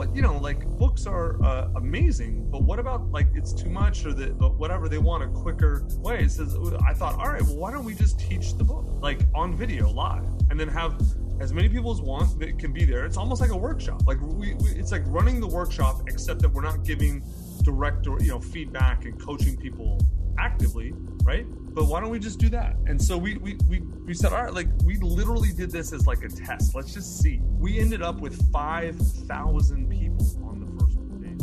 but 0.00 0.16
you 0.16 0.22
know, 0.22 0.38
like 0.38 0.66
books 0.78 1.04
are 1.04 1.36
uh, 1.44 1.68
amazing, 1.76 2.50
but 2.50 2.62
what 2.62 2.78
about 2.78 3.10
like 3.10 3.28
it's 3.34 3.52
too 3.52 3.68
much 3.68 4.06
or 4.06 4.14
the 4.14 4.28
but 4.28 4.54
whatever 4.54 4.88
they 4.88 4.96
want 4.96 5.22
a 5.22 5.28
quicker 5.28 5.86
way? 5.98 6.20
It 6.20 6.30
says 6.30 6.56
I 6.88 6.94
thought, 6.94 7.18
all 7.18 7.28
right, 7.28 7.42
well, 7.42 7.58
why 7.58 7.70
don't 7.70 7.84
we 7.84 7.94
just 7.94 8.18
teach 8.18 8.56
the 8.56 8.64
book 8.64 8.86
like 9.02 9.20
on 9.34 9.54
video 9.54 9.90
live, 9.90 10.24
and 10.48 10.58
then 10.58 10.68
have 10.68 10.98
as 11.38 11.52
many 11.52 11.68
people 11.68 11.90
as 11.90 12.00
want 12.00 12.38
that 12.38 12.58
can 12.58 12.72
be 12.72 12.86
there. 12.86 13.04
It's 13.04 13.18
almost 13.18 13.42
like 13.42 13.50
a 13.50 13.56
workshop. 13.56 14.00
Like 14.06 14.22
we, 14.22 14.54
we 14.54 14.70
it's 14.70 14.90
like 14.90 15.02
running 15.04 15.38
the 15.38 15.48
workshop, 15.48 16.00
except 16.06 16.40
that 16.40 16.48
we're 16.48 16.62
not 16.62 16.82
giving 16.82 17.22
direct 17.62 18.06
or 18.06 18.18
you 18.20 18.28
know 18.28 18.40
feedback 18.40 19.04
and 19.04 19.20
coaching 19.20 19.54
people 19.54 20.00
actively, 20.40 20.94
right? 21.22 21.46
But 21.74 21.84
why 21.84 22.00
don't 22.00 22.10
we 22.10 22.18
just 22.18 22.38
do 22.38 22.48
that? 22.48 22.76
And 22.86 23.00
so 23.00 23.16
we 23.18 23.36
we 23.38 23.58
we, 23.68 23.80
we 23.80 24.14
said, 24.14 24.32
all 24.32 24.42
right, 24.42 24.52
like 24.52 24.68
we 24.84 24.96
literally 24.96 25.52
did 25.52 25.70
this 25.70 25.92
as 25.92 26.06
like 26.06 26.24
a 26.24 26.28
test. 26.28 26.74
Let's 26.74 26.94
just 26.94 27.20
see. 27.20 27.40
We 27.58 27.78
ended 27.78 28.02
up 28.02 28.20
with 28.20 28.50
five 28.50 28.96
thousand 28.96 29.88
people 29.90 30.26
on 30.48 30.60
the 30.60 30.82
first 30.82 30.96
day. 30.96 31.36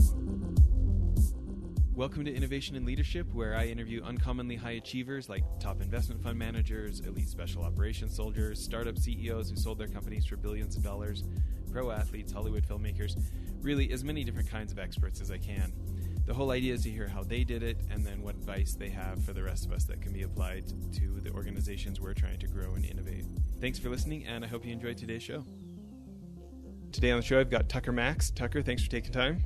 Welcome 1.93 2.25
to 2.25 2.33
Innovation 2.33 2.75
and 2.75 2.85
Leadership, 2.85 3.31
where 3.33 3.55
I 3.55 3.67
interview 3.67 4.03
uncommonly 4.03 4.55
high 4.55 4.71
achievers 4.71 5.29
like 5.29 5.43
top 5.59 5.81
investment 5.81 6.21
fund 6.21 6.37
managers, 6.37 6.99
elite 7.01 7.29
special 7.29 7.63
operations 7.63 8.15
soldiers, 8.15 8.61
startup 8.61 8.97
CEOs 8.97 9.51
who 9.51 9.55
sold 9.55 9.77
their 9.77 9.87
companies 9.87 10.25
for 10.25 10.37
billions 10.37 10.75
of 10.75 10.83
dollars, 10.83 11.23
pro 11.71 11.91
athletes, 11.91 12.31
Hollywood 12.31 12.67
filmmakers, 12.67 13.15
really 13.61 13.91
as 13.91 14.03
many 14.03 14.23
different 14.23 14.49
kinds 14.49 14.71
of 14.71 14.79
experts 14.79 15.21
as 15.21 15.31
I 15.31 15.37
can 15.37 15.71
the 16.27 16.33
whole 16.33 16.51
idea 16.51 16.73
is 16.73 16.83
to 16.83 16.89
hear 16.89 17.07
how 17.07 17.23
they 17.23 17.45
did 17.45 17.63
it 17.63 17.77
and 17.89 18.05
then 18.05 18.21
what 18.21 18.35
advice 18.35 18.73
they 18.73 18.89
have 18.89 19.23
for 19.23 19.31
the 19.31 19.41
rest 19.41 19.65
of 19.65 19.71
us 19.71 19.85
that 19.85 20.01
can 20.01 20.11
be 20.11 20.23
applied 20.23 20.67
to 20.93 21.21
the 21.21 21.31
organizations 21.31 22.01
we're 22.01 22.13
trying 22.13 22.37
to 22.37 22.47
grow 22.47 22.75
and 22.75 22.83
innovate. 22.83 23.23
Thanks 23.61 23.79
for 23.79 23.89
listening, 23.89 24.27
and 24.27 24.43
I 24.43 24.47
hope 24.47 24.65
you 24.65 24.73
enjoyed 24.73 24.97
today's 24.97 25.23
show. 25.23 25.45
Today 26.91 27.11
on 27.11 27.21
the 27.21 27.25
show, 27.25 27.39
I've 27.39 27.49
got 27.49 27.69
Tucker 27.69 27.93
Max. 27.93 28.29
Tucker, 28.31 28.61
thanks 28.61 28.83
for 28.83 28.91
taking 28.91 29.13
time. 29.13 29.45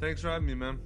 Thanks 0.00 0.20
for 0.20 0.30
having 0.30 0.48
me, 0.48 0.54
man. 0.54 0.80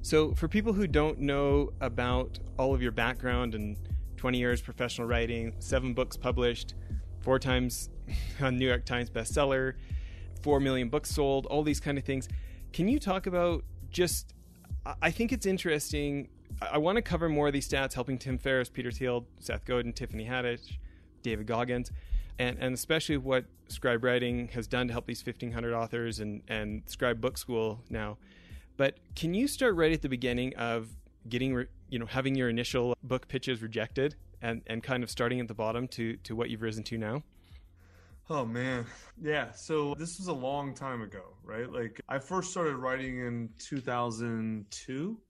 So, 0.00 0.32
for 0.32 0.48
people 0.48 0.72
who 0.72 0.86
don't 0.86 1.18
know 1.18 1.72
about 1.82 2.38
all 2.58 2.74
of 2.74 2.80
your 2.80 2.92
background 2.92 3.54
and 3.54 3.76
20 4.16 4.38
years 4.38 4.62
professional 4.62 5.06
writing, 5.06 5.52
seven 5.58 5.92
books 5.92 6.16
published, 6.16 6.74
four 7.20 7.38
times 7.38 7.90
on 8.40 8.56
New 8.56 8.66
York 8.66 8.86
Times 8.86 9.10
bestseller, 9.10 9.74
four 10.42 10.58
million 10.58 10.88
books 10.88 11.10
sold, 11.10 11.44
all 11.46 11.62
these 11.62 11.80
kind 11.80 11.98
of 11.98 12.04
things, 12.04 12.28
can 12.72 12.88
you 12.88 12.98
talk 12.98 13.26
about 13.26 13.62
just 13.90 14.32
I 15.02 15.10
think 15.10 15.32
it's 15.32 15.46
interesting. 15.46 16.28
I 16.60 16.78
want 16.78 16.96
to 16.96 17.02
cover 17.02 17.28
more 17.28 17.48
of 17.48 17.52
these 17.52 17.68
stats, 17.68 17.94
helping 17.94 18.18
Tim 18.18 18.38
Ferriss, 18.38 18.68
Peter 18.68 18.90
Thiel, 18.90 19.26
Seth 19.38 19.64
Godin, 19.64 19.92
Tiffany 19.92 20.26
Haddish, 20.26 20.78
David 21.22 21.46
Goggins, 21.46 21.90
and, 22.38 22.58
and 22.58 22.74
especially 22.74 23.16
what 23.16 23.44
Scribe 23.68 24.02
Writing 24.02 24.48
has 24.48 24.66
done 24.66 24.88
to 24.88 24.92
help 24.92 25.06
these 25.06 25.24
1,500 25.24 25.74
authors 25.74 26.20
and, 26.20 26.42
and 26.48 26.82
Scribe 26.86 27.20
Book 27.20 27.36
School 27.36 27.82
now. 27.90 28.16
But 28.76 28.98
can 29.14 29.34
you 29.34 29.46
start 29.46 29.74
right 29.76 29.92
at 29.92 30.00
the 30.00 30.08
beginning 30.08 30.56
of 30.56 30.88
getting, 31.28 31.54
re, 31.54 31.66
you 31.90 31.98
know, 31.98 32.06
having 32.06 32.34
your 32.34 32.48
initial 32.48 32.96
book 33.02 33.28
pitches 33.28 33.60
rejected 33.60 34.16
and, 34.40 34.62
and 34.66 34.82
kind 34.82 35.02
of 35.02 35.10
starting 35.10 35.38
at 35.40 35.48
the 35.48 35.54
bottom 35.54 35.86
to, 35.88 36.16
to 36.16 36.34
what 36.34 36.48
you've 36.48 36.62
risen 36.62 36.82
to 36.84 36.96
now? 36.96 37.22
Oh 38.28 38.44
man. 38.44 38.86
Yeah. 39.20 39.50
So 39.52 39.94
this 39.98 40.18
was 40.18 40.28
a 40.28 40.32
long 40.32 40.74
time 40.74 41.02
ago, 41.02 41.36
right? 41.42 41.70
Like 41.70 42.00
I 42.08 42.18
first 42.18 42.50
started 42.50 42.76
writing 42.76 43.18
in 43.18 43.48
2002. 43.58 45.20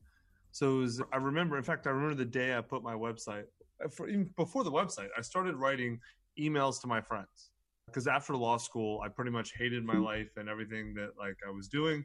So 0.53 0.71
it 0.71 0.79
was, 0.79 1.03
I 1.13 1.17
remember, 1.17 1.57
in 1.57 1.63
fact, 1.63 1.87
I 1.87 1.91
remember 1.91 2.15
the 2.15 2.25
day 2.25 2.57
I 2.57 2.61
put 2.61 2.83
my 2.83 2.95
website, 2.95 3.45
for, 3.93 4.09
even 4.09 4.31
before 4.37 4.65
the 4.65 4.71
website, 4.71 5.09
I 5.17 5.21
started 5.23 5.55
writing 5.57 6.01
emails 6.39 6.81
to 6.81 6.87
my 6.87 7.01
friends. 7.01 7.51
Because 7.87 8.07
after 8.07 8.37
law 8.37 8.57
school, 8.57 9.01
I 9.05 9.09
pretty 9.09 9.31
much 9.31 9.53
hated 9.57 9.85
my 9.85 9.95
hmm. 9.95 10.05
life 10.05 10.31
and 10.37 10.49
everything 10.49 10.95
that 10.95 11.11
like 11.19 11.37
I 11.47 11.51
was 11.51 11.69
doing. 11.69 12.05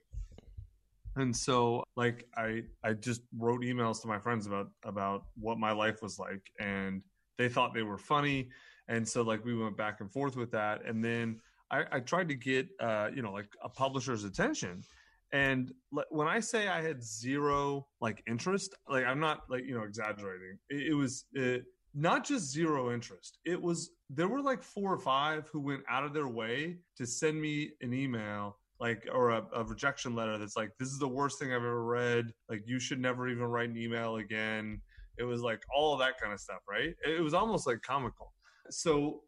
And 1.15 1.35
so 1.35 1.83
like 1.95 2.27
I 2.35 2.63
I 2.83 2.93
just 2.93 3.21
wrote 3.37 3.61
emails 3.61 4.01
to 4.01 4.07
my 4.07 4.19
friends 4.19 4.47
about 4.47 4.67
about 4.83 5.23
what 5.39 5.57
my 5.57 5.71
life 5.71 6.01
was 6.01 6.19
like 6.19 6.51
and 6.59 7.01
they 7.37 7.47
thought 7.47 7.73
they 7.73 7.83
were 7.83 7.97
funny 7.97 8.49
and 8.87 9.07
so 9.07 9.21
like 9.21 9.43
we 9.43 9.55
went 9.55 9.77
back 9.77 10.01
and 10.01 10.11
forth 10.11 10.35
with 10.35 10.51
that. 10.51 10.85
And 10.85 11.03
then 11.03 11.39
i, 11.71 11.83
I 11.91 11.99
tried 11.99 12.29
to 12.29 12.35
get 12.35 12.67
uh, 12.79 13.09
you 13.13 13.21
know 13.21 13.31
like 13.31 13.49
a 13.63 13.69
publisher's 13.69 14.23
attention. 14.23 14.83
And 15.31 15.71
when 16.09 16.27
i 16.27 16.39
say 16.39 16.67
i 16.67 16.81
had 16.81 17.03
zero 17.03 17.87
like 17.99 18.23
interest 18.27 18.75
like 18.87 19.05
i'm 19.05 19.19
not 19.19 19.41
like 19.49 19.65
you 19.65 19.75
know 19.75 19.83
exaggerating. 19.83 20.57
It, 20.69 20.91
it 20.91 20.93
was 20.93 21.25
it, 21.33 21.63
not 21.95 22.25
just 22.25 22.51
zero 22.51 22.93
interest. 22.93 23.39
It 23.45 23.59
was 23.61 23.91
there 24.09 24.27
were 24.27 24.41
like 24.41 24.61
four 24.61 24.93
or 24.93 24.99
five 24.99 25.47
who 25.51 25.61
went 25.61 25.83
out 25.89 26.03
of 26.03 26.13
their 26.13 26.27
way 26.27 26.77
to 26.97 27.05
send 27.05 27.41
me 27.41 27.71
an 27.81 27.93
email 27.93 28.57
like 28.79 29.07
or 29.11 29.29
a, 29.31 29.43
a, 29.55 29.63
rejection 29.63 30.13
letter 30.13 30.37
that's 30.37 30.57
like 30.57 30.69
this 30.77 30.89
is 30.89 30.99
the 30.99 31.07
worst 31.07 31.39
thing 31.39 31.49
i've 31.49 31.57
ever 31.57 31.85
read. 31.85 32.33
Like 32.49 32.63
you 32.65 32.79
should 32.79 32.99
never 32.99 33.29
even 33.29 33.45
write 33.45 33.69
an 33.69 33.77
email 33.77 34.17
again. 34.17 34.81
It 35.17 35.23
was 35.23 35.41
like 35.41 35.61
all 35.73 35.95
that 35.97 36.19
kind 36.19 36.33
of 36.33 36.39
stuff 36.39 36.59
right? 36.69 36.93
It 37.05 37.23
was 37.23 37.33
almost 37.33 37.65
like 37.65 37.81
comical 37.81 38.33
so, 38.69 39.21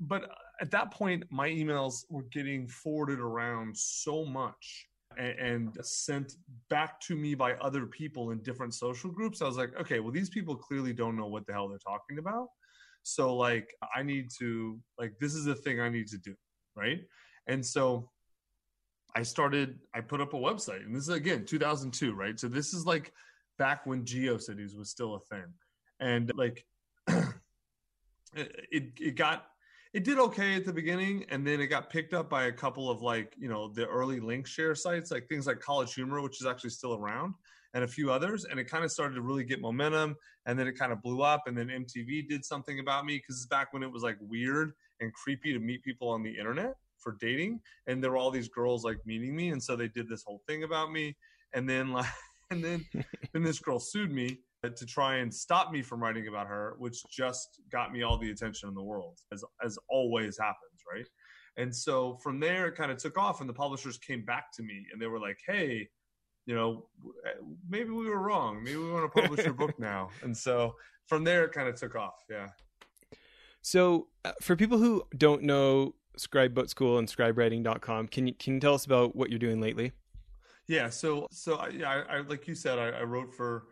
but 0.00 0.30
at 0.60 0.70
that 0.70 0.92
point, 0.92 1.24
my 1.30 1.48
emails 1.48 2.04
were 2.08 2.24
getting 2.32 2.66
forwarded 2.68 3.18
around 3.18 3.76
so 3.76 4.24
much 4.24 4.86
and, 5.18 5.76
sent 5.82 6.34
back 6.68 7.00
to 7.00 7.16
me 7.16 7.34
by 7.34 7.54
other 7.54 7.86
people 7.86 8.30
in 8.30 8.38
different 8.42 8.74
social 8.74 9.10
groups. 9.10 9.42
I 9.42 9.46
was 9.46 9.56
like, 9.56 9.74
okay, 9.80 10.00
well, 10.00 10.12
these 10.12 10.30
people 10.30 10.54
clearly 10.54 10.92
don't 10.92 11.16
know 11.16 11.26
what 11.26 11.46
the 11.46 11.52
hell 11.52 11.68
they're 11.68 11.78
talking 11.78 12.18
about. 12.18 12.48
So, 13.02 13.34
like, 13.36 13.74
I 13.94 14.02
need 14.02 14.28
to, 14.38 14.78
like, 14.98 15.14
this 15.20 15.34
is 15.34 15.44
the 15.44 15.54
thing 15.54 15.80
I 15.80 15.88
need 15.88 16.06
to 16.08 16.18
do. 16.18 16.34
Right. 16.76 17.00
And 17.46 17.64
so 17.64 18.08
I 19.16 19.22
started, 19.22 19.78
I 19.94 20.00
put 20.00 20.20
up 20.20 20.34
a 20.34 20.36
website, 20.36 20.84
and 20.84 20.94
this 20.94 21.02
is 21.02 21.08
again 21.08 21.44
2002, 21.44 22.14
right? 22.14 22.38
So 22.38 22.48
this 22.48 22.72
is 22.72 22.86
like 22.86 23.12
back 23.58 23.86
when 23.86 24.04
GeoCities 24.04 24.76
was 24.76 24.90
still 24.90 25.14
a 25.16 25.20
thing. 25.20 25.46
And 25.98 26.30
like 26.36 26.64
it 28.34 28.92
it 28.98 29.16
got 29.16 29.46
it 29.92 30.04
did 30.04 30.18
okay 30.18 30.54
at 30.54 30.64
the 30.64 30.72
beginning 30.72 31.24
and 31.30 31.46
then 31.46 31.60
it 31.60 31.66
got 31.66 31.90
picked 31.90 32.14
up 32.14 32.30
by 32.30 32.44
a 32.44 32.52
couple 32.52 32.90
of 32.90 33.02
like 33.02 33.34
you 33.38 33.48
know 33.48 33.68
the 33.68 33.86
early 33.86 34.20
link 34.20 34.46
share 34.46 34.74
sites 34.74 35.10
like 35.10 35.28
things 35.28 35.46
like 35.46 35.60
college 35.60 35.94
humor 35.94 36.20
which 36.20 36.40
is 36.40 36.46
actually 36.46 36.70
still 36.70 36.94
around 36.94 37.34
and 37.74 37.84
a 37.84 37.88
few 37.88 38.10
others 38.10 38.44
and 38.44 38.58
it 38.58 38.64
kind 38.64 38.84
of 38.84 38.90
started 38.90 39.14
to 39.14 39.22
really 39.22 39.44
get 39.44 39.60
momentum 39.60 40.16
and 40.46 40.58
then 40.58 40.66
it 40.66 40.78
kind 40.78 40.92
of 40.92 41.02
blew 41.02 41.22
up 41.22 41.44
and 41.46 41.56
then 41.56 41.68
mtv 41.68 42.28
did 42.28 42.44
something 42.44 42.78
about 42.78 43.04
me 43.04 43.16
because 43.16 43.36
it's 43.36 43.46
back 43.46 43.72
when 43.72 43.82
it 43.82 43.90
was 43.90 44.02
like 44.02 44.16
weird 44.20 44.72
and 45.00 45.12
creepy 45.12 45.52
to 45.52 45.58
meet 45.58 45.82
people 45.82 46.08
on 46.08 46.22
the 46.22 46.30
internet 46.30 46.74
for 46.98 47.16
dating 47.18 47.60
and 47.86 48.02
there 48.02 48.10
were 48.10 48.16
all 48.16 48.30
these 48.30 48.48
girls 48.48 48.84
like 48.84 48.98
meeting 49.06 49.34
me 49.34 49.50
and 49.50 49.62
so 49.62 49.74
they 49.74 49.88
did 49.88 50.08
this 50.08 50.22
whole 50.22 50.42
thing 50.46 50.62
about 50.62 50.92
me 50.92 51.16
and 51.54 51.68
then 51.68 51.92
like 51.92 52.06
and 52.50 52.62
then 52.64 52.84
then 53.32 53.42
this 53.42 53.58
girl 53.58 53.78
sued 53.78 54.12
me 54.12 54.38
Uh, 54.62 54.68
to 54.68 54.84
try 54.84 55.16
and 55.16 55.32
stop 55.32 55.72
me 55.72 55.80
from 55.80 56.02
writing 56.02 56.28
about 56.28 56.46
her, 56.46 56.74
which 56.78 57.02
just 57.10 57.60
got 57.72 57.92
me 57.92 58.02
all 58.02 58.18
the 58.18 58.30
attention 58.30 58.68
in 58.68 58.74
the 58.74 58.82
world, 58.82 59.18
as 59.32 59.42
as 59.64 59.78
always 59.88 60.36
happens, 60.36 60.82
right? 60.92 61.06
And 61.56 61.74
so 61.74 62.18
from 62.22 62.38
there, 62.40 62.66
it 62.66 62.74
kind 62.74 62.90
of 62.90 62.98
took 62.98 63.16
off, 63.16 63.40
and 63.40 63.48
the 63.48 63.54
publishers 63.54 63.96
came 63.96 64.22
back 64.22 64.52
to 64.52 64.62
me 64.62 64.84
and 64.92 65.00
they 65.00 65.06
were 65.06 65.18
like, 65.18 65.38
"Hey, 65.46 65.88
you 66.44 66.54
know, 66.54 66.88
uh, 67.26 67.42
maybe 67.70 67.88
we 67.88 68.06
were 68.06 68.20
wrong. 68.20 68.62
Maybe 68.62 68.76
we 68.76 68.90
want 68.90 69.10
to 69.10 69.20
publish 69.22 69.46
your 69.46 69.54
book 69.54 69.78
now." 69.78 70.10
And 70.22 70.36
so 70.36 70.74
from 71.06 71.24
there, 71.24 71.44
it 71.44 71.52
kind 71.52 71.66
of 71.66 71.76
took 71.76 71.94
off. 71.94 72.22
Yeah. 72.28 72.48
So 73.62 74.08
uh, 74.26 74.32
for 74.42 74.56
people 74.56 74.76
who 74.76 75.04
don't 75.16 75.42
know 75.42 75.94
Scribe 76.18 76.52
Book 76.52 76.68
School 76.68 76.98
and 76.98 77.08
ScribeWriting.com, 77.08 78.08
can 78.08 78.26
you 78.26 78.34
can 78.34 78.54
you 78.54 78.60
tell 78.60 78.74
us 78.74 78.84
about 78.84 79.16
what 79.16 79.30
you're 79.30 79.38
doing 79.38 79.62
lately? 79.62 79.92
Yeah. 80.66 80.90
So 80.90 81.28
so 81.30 81.56
I, 81.56 81.68
yeah, 81.68 82.02
I, 82.10 82.16
I 82.16 82.20
like 82.20 82.46
you 82.46 82.54
said, 82.54 82.78
I, 82.78 82.90
I 82.90 83.02
wrote 83.04 83.34
for 83.34 83.64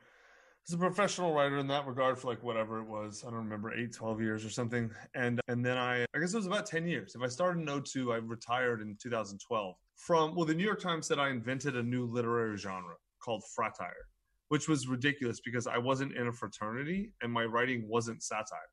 as 0.68 0.74
a 0.74 0.78
professional 0.78 1.32
writer 1.32 1.58
in 1.58 1.66
that 1.66 1.86
regard 1.86 2.18
for 2.18 2.28
like 2.28 2.42
whatever 2.42 2.78
it 2.80 2.86
was. 2.86 3.24
I 3.26 3.30
don't 3.30 3.38
remember 3.38 3.72
8 3.72 3.92
12 3.92 4.20
years 4.20 4.44
or 4.44 4.50
something. 4.50 4.90
And 5.14 5.40
and 5.48 5.64
then 5.64 5.78
i 5.78 6.04
i 6.14 6.18
guess 6.18 6.34
it 6.34 6.36
was 6.36 6.46
about 6.46 6.66
10 6.66 6.86
years. 6.86 7.14
If 7.14 7.22
i 7.22 7.28
started 7.28 7.66
in 7.66 7.82
02 7.82 8.12
i 8.12 8.16
retired 8.16 8.82
in 8.82 8.96
2012 9.00 9.74
from 9.96 10.34
well 10.34 10.44
the 10.44 10.54
new 10.54 10.64
york 10.64 10.80
times 10.80 11.06
said 11.06 11.18
i 11.18 11.30
invented 11.30 11.76
a 11.76 11.82
new 11.82 12.04
literary 12.06 12.56
genre 12.56 12.94
called 13.20 13.42
fratire 13.56 14.06
which 14.48 14.68
was 14.68 14.86
ridiculous 14.86 15.40
because 15.40 15.66
i 15.66 15.76
wasn't 15.76 16.14
in 16.14 16.28
a 16.28 16.32
fraternity 16.32 17.12
and 17.22 17.32
my 17.32 17.44
writing 17.44 17.88
wasn't 17.88 18.22
satire. 18.22 18.70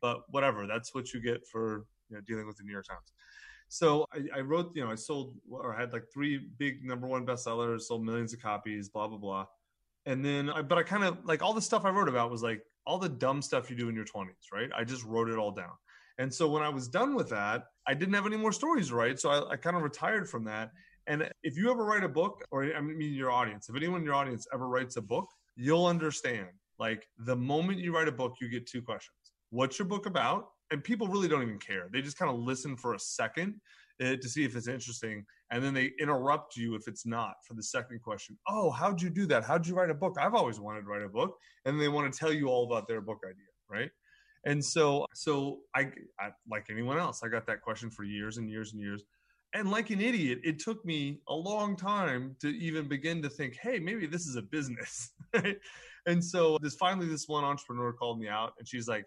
But 0.00 0.20
whatever 0.28 0.66
that's 0.66 0.94
what 0.94 1.12
you 1.12 1.20
get 1.20 1.46
for 1.50 1.86
you 2.10 2.16
know, 2.16 2.22
dealing 2.26 2.46
with 2.46 2.56
the 2.58 2.64
new 2.64 2.72
york 2.72 2.86
times. 2.86 3.12
So 3.70 4.06
I, 4.12 4.38
I 4.38 4.40
wrote 4.40 4.72
you 4.74 4.84
know 4.84 4.90
i 4.90 4.94
sold 4.94 5.34
or 5.50 5.74
I 5.74 5.80
had 5.80 5.92
like 5.92 6.04
three 6.12 6.38
big 6.58 6.84
number 6.84 7.06
one 7.06 7.24
bestsellers 7.24 7.82
sold 7.82 8.04
millions 8.04 8.32
of 8.34 8.40
copies 8.40 8.88
blah 8.90 9.08
blah 9.08 9.18
blah 9.18 9.46
and 10.08 10.24
then 10.24 10.48
I, 10.48 10.62
but 10.62 10.78
I 10.78 10.82
kind 10.82 11.04
of 11.04 11.18
like 11.24 11.42
all 11.42 11.52
the 11.52 11.60
stuff 11.60 11.84
I 11.84 11.90
wrote 11.90 12.08
about 12.08 12.30
was 12.30 12.42
like 12.42 12.62
all 12.86 12.98
the 12.98 13.10
dumb 13.10 13.42
stuff 13.42 13.68
you 13.68 13.76
do 13.76 13.90
in 13.90 13.94
your 13.94 14.06
20s, 14.06 14.50
right? 14.50 14.70
I 14.74 14.82
just 14.82 15.04
wrote 15.04 15.28
it 15.28 15.36
all 15.36 15.50
down. 15.50 15.72
And 16.16 16.32
so 16.32 16.48
when 16.48 16.62
I 16.62 16.70
was 16.70 16.88
done 16.88 17.14
with 17.14 17.28
that, 17.28 17.64
I 17.86 17.92
didn't 17.92 18.14
have 18.14 18.26
any 18.26 18.38
more 18.38 18.50
stories 18.50 18.88
to 18.88 18.94
write. 18.94 19.20
So 19.20 19.28
I, 19.28 19.52
I 19.52 19.56
kind 19.56 19.76
of 19.76 19.82
retired 19.82 20.28
from 20.28 20.44
that. 20.44 20.70
And 21.06 21.28
if 21.42 21.58
you 21.58 21.70
ever 21.70 21.84
write 21.84 22.04
a 22.04 22.08
book, 22.08 22.42
or 22.50 22.64
I 22.74 22.80
mean 22.80 23.12
your 23.12 23.30
audience, 23.30 23.68
if 23.68 23.76
anyone 23.76 24.00
in 24.00 24.06
your 24.06 24.14
audience 24.14 24.46
ever 24.52 24.66
writes 24.66 24.96
a 24.96 25.02
book, 25.02 25.26
you'll 25.56 25.86
understand. 25.86 26.48
Like 26.78 27.06
the 27.18 27.36
moment 27.36 27.78
you 27.78 27.94
write 27.94 28.08
a 28.08 28.12
book, 28.12 28.36
you 28.40 28.48
get 28.48 28.66
two 28.66 28.80
questions. 28.80 29.14
What's 29.50 29.78
your 29.78 29.88
book 29.88 30.06
about? 30.06 30.48
And 30.70 30.82
people 30.82 31.06
really 31.06 31.28
don't 31.28 31.42
even 31.42 31.58
care. 31.58 31.88
They 31.92 32.00
just 32.00 32.16
kind 32.16 32.30
of 32.30 32.38
listen 32.38 32.76
for 32.78 32.94
a 32.94 32.98
second 32.98 33.60
Eh, 34.00 34.14
to 34.14 34.28
see 34.28 34.44
if 34.44 34.54
it's 34.54 34.68
interesting. 34.68 35.26
And 35.50 35.62
then 35.62 35.74
they 35.74 35.90
interrupt 36.00 36.56
you 36.56 36.76
if 36.76 36.86
it's 36.86 37.04
not 37.04 37.34
for 37.44 37.54
the 37.54 37.62
second 37.62 38.00
question. 38.00 38.38
Oh, 38.48 38.70
how'd 38.70 39.02
you 39.02 39.10
do 39.10 39.26
that? 39.26 39.44
How'd 39.44 39.66
you 39.66 39.74
write 39.74 39.90
a 39.90 39.94
book? 39.94 40.16
I've 40.20 40.34
always 40.34 40.60
wanted 40.60 40.82
to 40.82 40.86
write 40.86 41.02
a 41.02 41.08
book. 41.08 41.36
And 41.64 41.80
they 41.80 41.88
want 41.88 42.12
to 42.12 42.16
tell 42.16 42.32
you 42.32 42.46
all 42.46 42.64
about 42.64 42.86
their 42.86 43.00
book 43.00 43.18
idea, 43.24 43.46
right? 43.68 43.90
And 44.44 44.64
so, 44.64 45.04
so 45.14 45.60
I, 45.74 45.90
I, 46.20 46.30
like 46.48 46.66
anyone 46.70 46.96
else, 46.96 47.22
I 47.24 47.28
got 47.28 47.44
that 47.48 47.60
question 47.60 47.90
for 47.90 48.04
years 48.04 48.38
and 48.38 48.48
years 48.48 48.72
and 48.72 48.80
years. 48.80 49.02
And 49.52 49.68
like 49.68 49.90
an 49.90 50.00
idiot, 50.00 50.40
it 50.44 50.60
took 50.60 50.84
me 50.84 51.20
a 51.28 51.34
long 51.34 51.74
time 51.74 52.36
to 52.40 52.48
even 52.48 52.86
begin 52.86 53.20
to 53.22 53.28
think, 53.28 53.56
hey, 53.60 53.80
maybe 53.80 54.06
this 54.06 54.26
is 54.26 54.36
a 54.36 54.42
business. 54.42 55.10
Right? 55.34 55.58
And 56.06 56.24
so 56.24 56.56
this 56.62 56.74
finally, 56.74 57.06
this 57.06 57.28
one 57.28 57.44
entrepreneur 57.44 57.92
called 57.92 58.18
me 58.18 58.28
out 58.28 58.54
and 58.58 58.66
she's 58.66 58.88
like, 58.88 59.04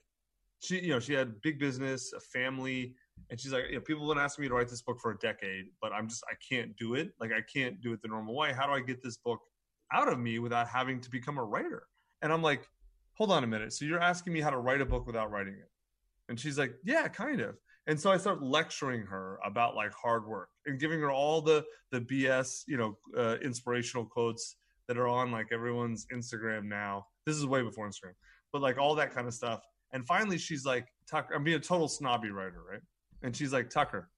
she, 0.60 0.80
you 0.80 0.90
know, 0.90 1.00
she 1.00 1.14
had 1.14 1.42
big 1.42 1.58
business, 1.58 2.14
a 2.14 2.20
family, 2.20 2.94
and 3.30 3.40
she's 3.40 3.52
like, 3.52 3.66
you 3.70 3.76
know, 3.76 3.82
people 3.82 4.08
have 4.08 4.16
been 4.16 4.24
asking 4.24 4.44
me 4.44 4.50
to 4.50 4.56
write 4.56 4.70
this 4.70 4.82
book 4.82 5.00
for 5.02 5.12
a 5.12 5.18
decade, 5.18 5.66
but 5.82 5.94
I'm 5.94 6.08
just, 6.08 6.24
I 6.30 6.36
can't 6.48 6.76
do 6.78 6.96
it. 6.96 7.12
Like, 7.20 7.32
I 7.32 7.42
can't 7.42 7.82
do 7.82 7.94
it 7.94 8.02
the 8.02 8.08
normal 8.08 8.36
way. 8.36 8.54
How 8.54 8.68
do 8.68 8.74
I 8.74 8.82
get 8.82 9.02
this 9.02 9.18
book 9.18 9.40
out 9.94 10.08
of 10.08 10.20
me 10.20 10.40
without 10.40 10.68
having 10.68 11.00
to 11.02 11.10
become 11.10 11.38
a 11.38 11.44
writer? 11.44 11.84
And 12.22 12.32
I'm 12.32 12.42
like, 12.42 12.68
hold 13.14 13.32
on 13.32 13.44
a 13.44 13.48
minute. 13.48 13.74
So 13.74 13.86
you're 13.86 14.02
asking 14.02 14.34
me 14.34 14.42
how 14.42 14.50
to 14.50 14.58
write 14.58 14.82
a 14.82 14.86
book 14.86 15.06
without 15.06 15.32
writing 15.32 15.54
it? 15.54 15.70
And 16.30 16.40
she's 16.40 16.58
like, 16.58 16.74
yeah, 16.84 17.08
kind 17.08 17.42
of. 17.42 17.56
And 17.88 18.00
so 18.00 18.12
I 18.12 18.18
start 18.18 18.44
lecturing 18.44 19.02
her 19.08 19.40
about 19.44 19.76
like 19.76 19.92
hard 19.94 20.26
work 20.28 20.50
and 20.66 20.80
giving 20.80 21.00
her 21.02 21.12
all 21.12 21.42
the 21.42 21.66
the 21.92 22.00
BS, 22.00 22.62
you 22.68 22.78
know, 22.78 22.98
uh, 23.18 23.38
inspirational 23.44 24.06
quotes 24.06 24.56
that 24.88 24.98
are 24.98 25.08
on 25.08 25.32
like 25.32 25.48
everyone's 25.52 26.06
Instagram 26.14 26.66
now. 26.66 27.06
This 27.26 27.36
is 27.36 27.46
way 27.46 27.62
before 27.64 27.88
Instagram, 27.88 28.14
but 28.54 28.62
like 28.62 28.78
all 28.78 28.96
that 28.96 29.14
kind 29.14 29.28
of 29.28 29.34
stuff. 29.34 29.62
And 29.94 30.06
finally, 30.06 30.38
she's 30.38 30.66
like, 30.66 30.88
Tucker, 31.10 31.34
I'm 31.34 31.44
being 31.44 31.58
a 31.58 31.60
total 31.60 31.88
snobby 31.88 32.30
writer, 32.30 32.62
right? 32.70 32.82
And 33.24 33.36
she's 33.36 33.54
like, 33.54 33.70
Tucker, 33.70 34.10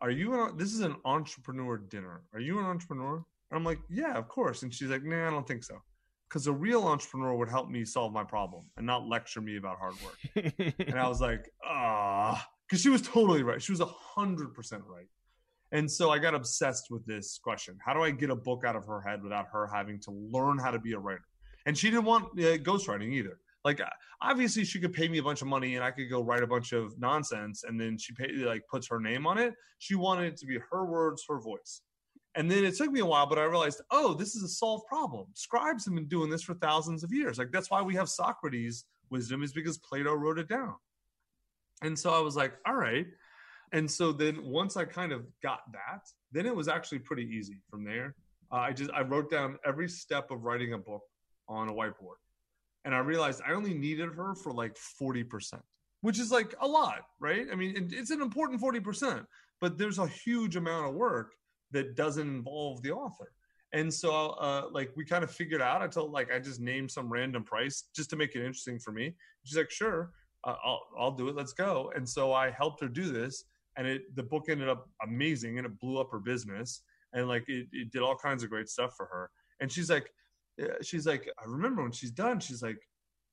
are 0.00 0.10
you 0.10 0.34
an, 0.34 0.56
this 0.56 0.72
is 0.72 0.80
an 0.80 0.96
entrepreneur 1.04 1.78
dinner. 1.78 2.22
Are 2.32 2.40
you 2.40 2.58
an 2.58 2.64
entrepreneur? 2.64 3.16
And 3.16 3.58
I'm 3.58 3.64
like, 3.64 3.78
yeah, 3.88 4.16
of 4.16 4.28
course. 4.28 4.62
And 4.62 4.72
she's 4.72 4.88
like, 4.88 5.04
nah, 5.04 5.28
I 5.28 5.30
don't 5.30 5.46
think 5.46 5.64
so. 5.64 5.76
Because 6.28 6.46
a 6.46 6.52
real 6.52 6.84
entrepreneur 6.86 7.34
would 7.34 7.48
help 7.48 7.70
me 7.70 7.84
solve 7.84 8.12
my 8.12 8.24
problem 8.24 8.64
and 8.76 8.86
not 8.86 9.06
lecture 9.06 9.40
me 9.40 9.56
about 9.56 9.78
hard 9.78 9.94
work. 10.04 10.74
and 10.86 10.98
I 10.98 11.08
was 11.08 11.20
like, 11.20 11.50
ah, 11.64 12.46
because 12.68 12.82
she 12.82 12.90
was 12.90 13.00
totally 13.00 13.42
right. 13.42 13.62
She 13.62 13.72
was 13.72 13.80
a 13.80 13.86
hundred 13.86 14.52
percent 14.52 14.82
right. 14.86 15.06
And 15.72 15.90
so 15.90 16.10
I 16.10 16.18
got 16.18 16.34
obsessed 16.34 16.88
with 16.90 17.04
this 17.06 17.38
question: 17.42 17.78
How 17.84 17.94
do 17.94 18.02
I 18.02 18.10
get 18.10 18.30
a 18.30 18.36
book 18.36 18.64
out 18.66 18.76
of 18.76 18.86
her 18.86 19.00
head 19.00 19.22
without 19.22 19.46
her 19.52 19.66
having 19.66 20.00
to 20.00 20.10
learn 20.10 20.58
how 20.58 20.70
to 20.70 20.78
be 20.78 20.92
a 20.92 20.98
writer? 20.98 21.24
And 21.66 21.76
she 21.76 21.90
didn't 21.90 22.04
want 22.04 22.24
uh, 22.38 22.58
ghostwriting 22.58 23.12
either. 23.12 23.38
Like 23.68 23.82
obviously 24.22 24.64
she 24.64 24.80
could 24.80 24.94
pay 24.94 25.08
me 25.08 25.18
a 25.18 25.22
bunch 25.22 25.42
of 25.42 25.46
money 25.46 25.74
and 25.74 25.84
I 25.84 25.90
could 25.90 26.08
go 26.08 26.22
write 26.22 26.42
a 26.42 26.46
bunch 26.46 26.72
of 26.72 26.98
nonsense 26.98 27.64
and 27.64 27.78
then 27.78 27.98
she 27.98 28.14
pay, 28.14 28.28
like 28.32 28.62
puts 28.66 28.88
her 28.88 28.98
name 28.98 29.26
on 29.26 29.36
it. 29.36 29.52
She 29.78 29.94
wanted 29.94 30.32
it 30.32 30.38
to 30.38 30.46
be 30.46 30.58
her 30.70 30.86
words, 30.86 31.22
her 31.28 31.38
voice. 31.38 31.82
And 32.34 32.50
then 32.50 32.64
it 32.64 32.76
took 32.76 32.90
me 32.90 33.00
a 33.00 33.04
while, 33.04 33.26
but 33.26 33.38
I 33.38 33.44
realized, 33.44 33.82
oh, 33.90 34.14
this 34.14 34.34
is 34.34 34.42
a 34.42 34.48
solved 34.48 34.86
problem. 34.86 35.26
Scribes 35.34 35.84
have 35.84 35.94
been 35.94 36.08
doing 36.08 36.30
this 36.30 36.42
for 36.42 36.54
thousands 36.54 37.04
of 37.04 37.12
years. 37.12 37.36
Like 37.36 37.52
that's 37.52 37.70
why 37.70 37.82
we 37.82 37.94
have 37.96 38.08
Socrates' 38.08 38.86
wisdom 39.10 39.42
is 39.42 39.52
because 39.52 39.76
Plato 39.76 40.14
wrote 40.14 40.38
it 40.38 40.48
down. 40.48 40.76
And 41.82 41.98
so 41.98 42.10
I 42.10 42.20
was 42.20 42.36
like, 42.36 42.54
all 42.66 42.74
right. 42.74 43.06
And 43.72 43.90
so 43.90 44.12
then 44.12 44.42
once 44.44 44.78
I 44.78 44.86
kind 44.86 45.12
of 45.12 45.26
got 45.42 45.60
that, 45.72 46.08
then 46.32 46.46
it 46.46 46.56
was 46.56 46.68
actually 46.68 47.00
pretty 47.00 47.24
easy 47.24 47.60
from 47.68 47.84
there. 47.84 48.14
Uh, 48.50 48.56
I 48.56 48.72
just 48.72 48.90
I 48.92 49.02
wrote 49.02 49.30
down 49.30 49.58
every 49.62 49.90
step 49.90 50.30
of 50.30 50.44
writing 50.44 50.72
a 50.72 50.78
book 50.78 51.02
on 51.48 51.68
a 51.68 51.72
whiteboard. 51.72 52.16
And 52.84 52.94
I 52.94 52.98
realized 52.98 53.42
I 53.46 53.52
only 53.52 53.74
needed 53.74 54.14
her 54.14 54.34
for 54.34 54.52
like 54.52 54.76
40%, 55.00 55.60
which 56.00 56.18
is 56.18 56.30
like 56.30 56.54
a 56.60 56.66
lot, 56.66 57.00
right? 57.20 57.46
I 57.52 57.54
mean, 57.54 57.88
it's 57.92 58.10
an 58.10 58.22
important 58.22 58.60
40%, 58.60 59.24
but 59.60 59.78
there's 59.78 59.98
a 59.98 60.06
huge 60.06 60.56
amount 60.56 60.88
of 60.88 60.94
work 60.94 61.32
that 61.72 61.96
doesn't 61.96 62.26
involve 62.26 62.82
the 62.82 62.92
author. 62.92 63.32
And 63.74 63.92
so, 63.92 64.30
uh, 64.30 64.68
like, 64.72 64.90
we 64.96 65.04
kind 65.04 65.22
of 65.22 65.30
figured 65.30 65.60
out. 65.60 65.82
I 65.82 65.88
told, 65.88 66.10
like, 66.10 66.32
I 66.32 66.38
just 66.38 66.58
named 66.58 66.90
some 66.90 67.12
random 67.12 67.44
price 67.44 67.84
just 67.94 68.08
to 68.10 68.16
make 68.16 68.34
it 68.34 68.38
interesting 68.38 68.78
for 68.78 68.92
me. 68.92 69.14
She's 69.44 69.58
like, 69.58 69.70
sure 69.70 70.10
uh, 70.44 70.54
I'll, 70.64 70.80
I'll 70.98 71.10
do 71.10 71.28
it. 71.28 71.36
Let's 71.36 71.52
go. 71.52 71.92
And 71.94 72.08
so 72.08 72.32
I 72.32 72.50
helped 72.50 72.80
her 72.80 72.88
do 72.88 73.10
this 73.10 73.44
and 73.76 73.86
it, 73.86 74.14
the 74.16 74.22
book 74.22 74.46
ended 74.48 74.68
up 74.68 74.88
amazing 75.06 75.58
and 75.58 75.66
it 75.66 75.78
blew 75.78 75.98
up 75.98 76.10
her 76.10 76.18
business. 76.18 76.82
And 77.12 77.28
like, 77.28 77.44
it, 77.48 77.66
it 77.72 77.90
did 77.92 78.02
all 78.02 78.16
kinds 78.16 78.42
of 78.42 78.50
great 78.50 78.68
stuff 78.68 78.94
for 78.96 79.06
her. 79.06 79.30
And 79.60 79.70
she's 79.70 79.90
like, 79.90 80.10
she's 80.82 81.06
like, 81.06 81.30
I 81.38 81.44
remember 81.46 81.82
when 81.82 81.92
she's 81.92 82.10
done, 82.10 82.40
she's 82.40 82.62
like, 82.62 82.78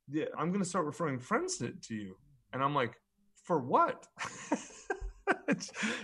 yeah, 0.09 0.25
I'm 0.37 0.49
going 0.49 0.63
to 0.63 0.69
start 0.69 0.85
referring 0.85 1.19
friends 1.19 1.57
to, 1.57 1.71
to 1.71 1.95
you. 1.95 2.15
And 2.53 2.63
I'm 2.63 2.75
like, 2.75 2.93
for 3.43 3.59
what? 3.59 4.07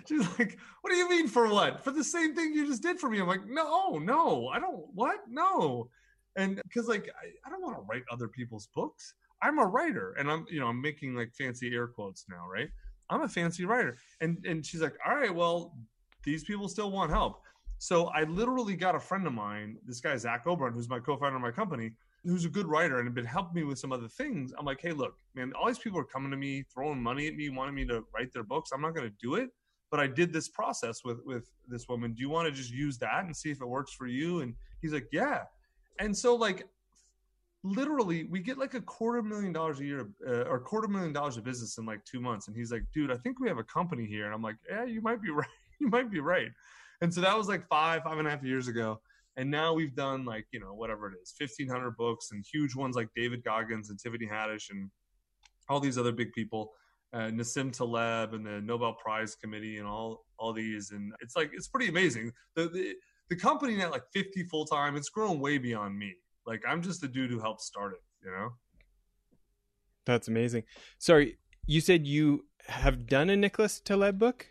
she's 0.07 0.39
like, 0.39 0.57
what 0.81 0.89
do 0.89 0.95
you 0.95 1.09
mean 1.09 1.27
for 1.27 1.47
what? 1.47 1.83
For 1.83 1.91
the 1.91 2.03
same 2.03 2.35
thing 2.35 2.53
you 2.53 2.65
just 2.67 2.81
did 2.81 2.99
for 2.99 3.09
me. 3.09 3.19
I'm 3.19 3.27
like, 3.27 3.47
no, 3.47 3.99
no, 3.99 4.47
I 4.47 4.59
don't, 4.59 4.85
what? 4.93 5.19
No. 5.29 5.89
And 6.35 6.61
because 6.63 6.87
like, 6.87 7.09
I, 7.21 7.47
I 7.47 7.49
don't 7.49 7.61
want 7.61 7.77
to 7.77 7.83
write 7.89 8.03
other 8.11 8.27
people's 8.27 8.67
books. 8.73 9.13
I'm 9.43 9.59
a 9.59 9.65
writer 9.65 10.13
and 10.19 10.29
I'm, 10.31 10.45
you 10.49 10.59
know, 10.59 10.67
I'm 10.67 10.81
making 10.81 11.15
like 11.15 11.33
fancy 11.33 11.73
air 11.73 11.87
quotes 11.87 12.25
now, 12.29 12.47
right? 12.47 12.69
I'm 13.09 13.21
a 13.21 13.27
fancy 13.27 13.65
writer. 13.65 13.97
And 14.21 14.43
and 14.45 14.65
she's 14.65 14.81
like, 14.81 14.95
all 15.05 15.15
right, 15.15 15.33
well, 15.33 15.75
these 16.23 16.43
people 16.43 16.69
still 16.69 16.91
want 16.91 17.11
help. 17.11 17.41
So 17.81 18.09
I 18.09 18.25
literally 18.25 18.75
got 18.75 18.93
a 18.93 18.99
friend 18.99 19.25
of 19.25 19.33
mine, 19.33 19.75
this 19.87 19.99
guy 19.99 20.15
Zach 20.15 20.45
Obront, 20.45 20.75
who's 20.75 20.87
my 20.87 20.99
co-founder 20.99 21.37
of 21.37 21.41
my 21.41 21.49
company, 21.49 21.93
who's 22.23 22.45
a 22.45 22.49
good 22.49 22.67
writer 22.67 22.99
and 22.99 23.07
had 23.07 23.15
been 23.15 23.25
helping 23.25 23.55
me 23.55 23.63
with 23.63 23.79
some 23.79 23.91
other 23.91 24.07
things. 24.07 24.53
I'm 24.55 24.65
like, 24.65 24.79
hey, 24.79 24.91
look, 24.91 25.15
man, 25.33 25.51
all 25.59 25.65
these 25.65 25.79
people 25.79 25.99
are 25.99 26.03
coming 26.03 26.29
to 26.29 26.37
me, 26.37 26.63
throwing 26.71 27.01
money 27.01 27.25
at 27.25 27.35
me, 27.35 27.49
wanting 27.49 27.73
me 27.73 27.83
to 27.85 28.03
write 28.13 28.31
their 28.33 28.43
books. 28.43 28.69
I'm 28.71 28.81
not 28.81 28.93
going 28.93 29.09
to 29.09 29.15
do 29.19 29.33
it, 29.33 29.49
but 29.89 29.99
I 29.99 30.05
did 30.05 30.31
this 30.31 30.47
process 30.47 31.03
with 31.03 31.25
with 31.25 31.49
this 31.67 31.89
woman. 31.89 32.13
Do 32.13 32.21
you 32.21 32.29
want 32.29 32.47
to 32.47 32.51
just 32.51 32.69
use 32.69 32.99
that 32.99 33.23
and 33.23 33.35
see 33.35 33.49
if 33.49 33.61
it 33.61 33.67
works 33.67 33.91
for 33.91 34.05
you? 34.05 34.41
And 34.41 34.53
he's 34.79 34.93
like, 34.93 35.07
yeah. 35.11 35.45
And 35.97 36.15
so 36.15 36.35
like 36.35 36.67
literally 37.63 38.25
we 38.25 38.41
get 38.41 38.59
like 38.59 38.75
a 38.75 38.81
quarter 38.81 39.23
million 39.23 39.53
dollars 39.53 39.79
a 39.79 39.85
year 39.85 40.07
uh, 40.27 40.43
or 40.43 40.59
quarter 40.59 40.87
million 40.87 41.13
dollars 41.13 41.35
of 41.35 41.43
business 41.43 41.79
in 41.79 41.85
like 41.87 42.05
two 42.05 42.19
months 42.19 42.47
and 42.47 42.55
he's 42.55 42.71
like 42.71 42.83
dude 42.91 43.11
i 43.11 43.15
think 43.17 43.39
we 43.39 43.47
have 43.47 43.59
a 43.59 43.63
company 43.63 44.03
here 44.03 44.25
and 44.25 44.33
i'm 44.33 44.41
like 44.41 44.55
yeah 44.67 44.83
you 44.83 44.99
might 44.99 45.21
be 45.21 45.29
right 45.41 45.45
you 45.79 45.87
might 45.87 46.09
be 46.09 46.19
right 46.19 46.49
and 47.01 47.13
so 47.13 47.21
that 47.21 47.37
was 47.37 47.47
like 47.47 47.67
five 47.67 48.03
five 48.03 48.17
and 48.17 48.27
a 48.27 48.31
half 48.31 48.43
years 48.43 48.67
ago 48.67 48.99
and 49.37 49.49
now 49.49 49.73
we've 49.73 49.95
done 49.95 50.25
like 50.25 50.45
you 50.51 50.59
know 50.59 50.73
whatever 50.73 51.07
it 51.07 51.13
is 51.21 51.33
1500 51.37 51.95
books 51.97 52.29
and 52.31 52.45
huge 52.51 52.75
ones 52.75 52.95
like 52.95 53.09
david 53.15 53.43
goggins 53.43 53.89
and 53.89 53.99
tiffany 53.99 54.27
haddish 54.27 54.69
and 54.69 54.89
all 55.69 55.79
these 55.79 55.97
other 55.97 56.11
big 56.11 56.31
people 56.33 56.73
uh, 57.13 57.29
Nassim 57.29 57.75
Taleb 57.75 58.33
and 58.33 58.45
the 58.45 58.61
Nobel 58.61 58.93
Prize 58.93 59.35
Committee 59.35 59.77
and 59.77 59.87
all 59.87 60.25
all 60.37 60.53
these, 60.53 60.91
and 60.91 61.13
it's 61.21 61.35
like 61.35 61.51
it's 61.53 61.67
pretty 61.67 61.89
amazing. 61.89 62.31
The 62.55 62.69
the, 62.69 62.95
the 63.29 63.35
company 63.35 63.75
now 63.75 63.91
like 63.91 64.03
50 64.13 64.43
full 64.45 64.65
time. 64.65 64.95
It's 64.95 65.09
grown 65.09 65.39
way 65.39 65.57
beyond 65.57 65.97
me. 65.97 66.15
Like 66.45 66.63
I'm 66.67 66.81
just 66.81 67.01
the 67.01 67.07
dude 67.07 67.29
who 67.29 67.39
helped 67.39 67.61
start 67.61 67.93
it, 67.93 68.25
you 68.25 68.31
know? 68.31 68.49
That's 70.05 70.27
amazing. 70.27 70.63
Sorry, 70.97 71.37
you 71.65 71.81
said 71.81 72.07
you 72.07 72.45
have 72.67 73.07
done 73.07 73.29
a 73.29 73.35
Nicholas 73.35 73.79
Taleb 73.79 74.17
book? 74.17 74.50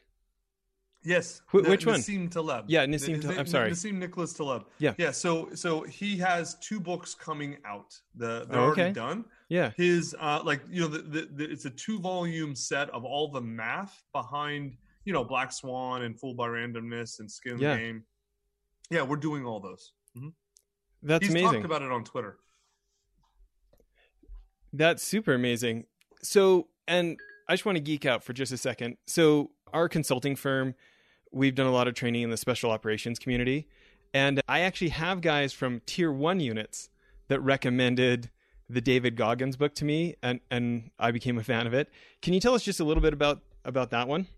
Yes. 1.02 1.40
Wh- 1.48 1.66
which 1.66 1.86
one? 1.86 2.00
Nassim 2.00 2.30
Taleb. 2.30 2.64
Yeah, 2.68 2.84
Nassim 2.84 3.20
Taleb. 3.20 3.38
I'm 3.38 3.46
sorry. 3.46 3.70
Nassim 3.70 3.94
Nicholas 3.94 4.32
Taleb. 4.32 4.66
Yeah. 4.78 4.94
Yeah. 4.98 5.10
So 5.10 5.48
so 5.54 5.82
he 5.82 6.16
has 6.18 6.56
two 6.56 6.80
books 6.80 7.14
coming 7.14 7.56
out. 7.64 7.98
The 8.14 8.46
they're 8.50 8.60
oh, 8.60 8.70
okay. 8.70 8.82
already 8.82 8.94
done. 8.94 9.24
Yeah. 9.48 9.72
His 9.76 10.14
uh 10.20 10.42
like 10.44 10.60
you 10.70 10.82
know 10.82 10.88
the, 10.88 10.98
the, 10.98 11.28
the, 11.32 11.50
it's 11.50 11.64
a 11.64 11.70
two 11.70 11.98
volume 12.00 12.54
set 12.54 12.90
of 12.90 13.04
all 13.04 13.30
the 13.30 13.40
math 13.40 14.02
behind 14.12 14.76
you 15.04 15.12
know 15.12 15.24
Black 15.24 15.52
Swan 15.52 16.02
and 16.02 16.18
Fool 16.18 16.34
by 16.34 16.48
Randomness 16.48 17.20
and 17.20 17.30
Skin 17.30 17.58
yeah. 17.58 17.76
Game. 17.76 18.04
Yeah, 18.90 19.02
we're 19.02 19.16
doing 19.16 19.46
all 19.46 19.60
those. 19.60 19.92
Mm-hmm. 20.16 20.28
That's 21.02 21.24
He's 21.24 21.30
amazing. 21.30 21.52
talked 21.52 21.64
about 21.64 21.82
it 21.82 21.90
on 21.90 22.04
Twitter. 22.04 22.38
That's 24.72 25.02
super 25.02 25.32
amazing. 25.32 25.86
So, 26.22 26.68
and 26.86 27.18
I 27.50 27.54
just 27.54 27.66
want 27.66 27.74
to 27.74 27.82
geek 27.82 28.06
out 28.06 28.22
for 28.22 28.32
just 28.32 28.52
a 28.52 28.56
second. 28.56 28.96
So, 29.08 29.50
our 29.72 29.88
consulting 29.88 30.36
firm, 30.36 30.76
we've 31.32 31.56
done 31.56 31.66
a 31.66 31.72
lot 31.72 31.88
of 31.88 31.94
training 31.94 32.22
in 32.22 32.30
the 32.30 32.36
special 32.36 32.70
operations 32.70 33.18
community. 33.18 33.66
And 34.14 34.40
I 34.48 34.60
actually 34.60 34.90
have 34.90 35.20
guys 35.20 35.52
from 35.52 35.80
tier 35.84 36.12
one 36.12 36.38
units 36.38 36.90
that 37.26 37.40
recommended 37.40 38.30
the 38.68 38.80
David 38.80 39.16
Goggins 39.16 39.56
book 39.56 39.74
to 39.74 39.84
me, 39.84 40.14
and, 40.22 40.38
and 40.52 40.92
I 40.96 41.10
became 41.10 41.38
a 41.38 41.42
fan 41.42 41.66
of 41.66 41.74
it. 41.74 41.90
Can 42.22 42.34
you 42.34 42.40
tell 42.40 42.54
us 42.54 42.62
just 42.62 42.78
a 42.78 42.84
little 42.84 43.02
bit 43.02 43.12
about, 43.12 43.40
about 43.64 43.90
that 43.90 44.06
one? 44.06 44.28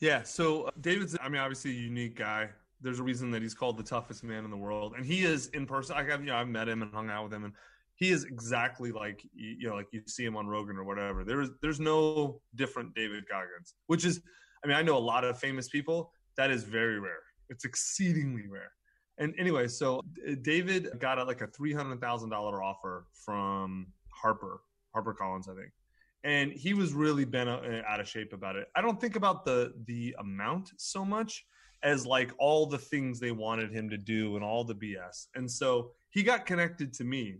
Yeah. 0.00 0.24
So, 0.24 0.64
uh, 0.64 0.70
David's, 0.80 1.16
I 1.22 1.28
mean, 1.28 1.40
obviously 1.40 1.70
a 1.70 1.74
unique 1.74 2.16
guy 2.16 2.48
there's 2.80 3.00
a 3.00 3.02
reason 3.02 3.30
that 3.32 3.42
he's 3.42 3.54
called 3.54 3.76
the 3.76 3.82
toughest 3.82 4.22
man 4.22 4.44
in 4.44 4.50
the 4.50 4.56
world, 4.56 4.94
and 4.96 5.04
he 5.04 5.24
is 5.24 5.48
in 5.48 5.66
person. 5.66 5.96
I 5.96 6.04
have, 6.04 6.20
you 6.20 6.26
know, 6.26 6.36
I've 6.36 6.48
met 6.48 6.68
him 6.68 6.82
and 6.82 6.92
hung 6.94 7.10
out 7.10 7.24
with 7.24 7.34
him, 7.34 7.44
and 7.44 7.52
he 7.98 8.10
is 8.10 8.24
exactly 8.24 8.92
like 8.92 9.22
you 9.34 9.68
know, 9.68 9.74
like 9.74 9.88
you 9.90 10.02
see 10.06 10.24
him 10.24 10.36
on 10.36 10.46
Rogan 10.46 10.76
or 10.76 10.84
whatever. 10.84 11.24
There's 11.24 11.50
there's 11.60 11.80
no 11.80 12.40
different 12.54 12.94
David 12.94 13.24
Goggins, 13.28 13.74
which 13.88 14.04
is, 14.04 14.20
I 14.64 14.68
mean, 14.68 14.76
I 14.76 14.82
know 14.82 14.96
a 14.96 15.00
lot 15.00 15.24
of 15.24 15.38
famous 15.38 15.68
people. 15.68 16.12
That 16.36 16.50
is 16.50 16.62
very 16.62 17.00
rare. 17.00 17.22
It's 17.48 17.64
exceedingly 17.64 18.46
rare. 18.46 18.70
And 19.18 19.34
anyway, 19.36 19.66
so 19.66 19.98
uh, 19.98 20.36
David 20.42 20.90
got 21.00 21.18
a, 21.18 21.24
like 21.24 21.40
a 21.40 21.48
three 21.48 21.72
hundred 21.72 22.00
thousand 22.00 22.30
dollar 22.30 22.62
offer 22.62 23.06
from 23.12 23.88
Harper, 24.10 24.60
Harper 24.94 25.12
Collins, 25.12 25.48
I 25.48 25.54
think, 25.54 25.72
and 26.22 26.52
he 26.52 26.74
was 26.74 26.92
really 26.92 27.24
bent 27.24 27.48
uh, 27.48 27.82
out 27.88 27.98
of 27.98 28.08
shape 28.08 28.32
about 28.32 28.54
it. 28.54 28.68
I 28.76 28.80
don't 28.80 29.00
think 29.00 29.16
about 29.16 29.44
the 29.44 29.72
the 29.86 30.14
amount 30.20 30.70
so 30.76 31.04
much 31.04 31.44
as 31.82 32.06
like 32.06 32.32
all 32.38 32.66
the 32.66 32.78
things 32.78 33.18
they 33.18 33.32
wanted 33.32 33.72
him 33.72 33.88
to 33.90 33.98
do 33.98 34.36
and 34.36 34.44
all 34.44 34.64
the 34.64 34.74
BS. 34.74 35.26
And 35.34 35.50
so 35.50 35.92
he 36.10 36.22
got 36.22 36.46
connected 36.46 36.92
to 36.94 37.04
me. 37.04 37.36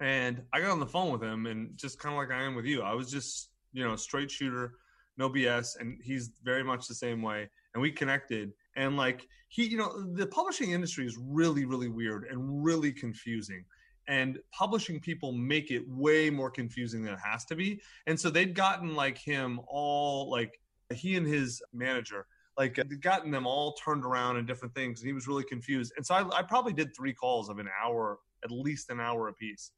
And 0.00 0.42
I 0.52 0.60
got 0.60 0.70
on 0.70 0.80
the 0.80 0.86
phone 0.86 1.12
with 1.12 1.22
him 1.22 1.46
and 1.46 1.76
just 1.76 1.98
kind 1.98 2.14
of 2.14 2.18
like 2.18 2.30
I 2.30 2.42
am 2.42 2.54
with 2.54 2.64
you. 2.64 2.82
I 2.82 2.94
was 2.94 3.10
just, 3.10 3.50
you 3.72 3.84
know, 3.84 3.96
straight 3.96 4.30
shooter, 4.30 4.72
no 5.18 5.28
BS. 5.28 5.78
And 5.78 5.98
he's 6.02 6.30
very 6.42 6.64
much 6.64 6.88
the 6.88 6.94
same 6.94 7.20
way. 7.20 7.48
And 7.74 7.82
we 7.82 7.92
connected. 7.92 8.52
And 8.76 8.96
like 8.96 9.26
he, 9.48 9.66
you 9.66 9.76
know, 9.76 10.14
the 10.14 10.26
publishing 10.26 10.70
industry 10.70 11.06
is 11.06 11.18
really, 11.20 11.66
really 11.66 11.88
weird 11.88 12.26
and 12.30 12.64
really 12.64 12.92
confusing 12.92 13.64
and 14.08 14.38
publishing 14.52 14.98
people 14.98 15.32
make 15.32 15.70
it 15.70 15.82
way 15.86 16.30
more 16.30 16.50
confusing 16.50 17.04
than 17.04 17.14
it 17.14 17.20
has 17.22 17.44
to 17.44 17.54
be. 17.54 17.80
And 18.06 18.18
so 18.18 18.30
they'd 18.30 18.54
gotten 18.54 18.96
like 18.96 19.18
him 19.18 19.60
all 19.68 20.30
like 20.30 20.58
he 20.92 21.16
and 21.16 21.26
his 21.26 21.62
manager 21.72 22.26
like 22.58 22.78
uh, 22.78 22.84
gotten 23.00 23.30
them 23.30 23.46
all 23.46 23.72
turned 23.74 24.04
around 24.04 24.36
and 24.36 24.46
different 24.46 24.74
things 24.74 25.00
and 25.00 25.06
he 25.06 25.12
was 25.12 25.28
really 25.28 25.44
confused 25.44 25.92
and 25.96 26.04
so 26.04 26.14
I, 26.14 26.40
I, 26.40 26.42
probably 26.42 26.72
did 26.72 26.94
three 26.94 27.12
calls 27.12 27.48
of 27.48 27.58
an 27.58 27.68
hour 27.82 28.18
at 28.44 28.50
least 28.50 28.90
an 28.90 29.00
hour 29.00 29.28
a 29.28 29.32
piece 29.32 29.70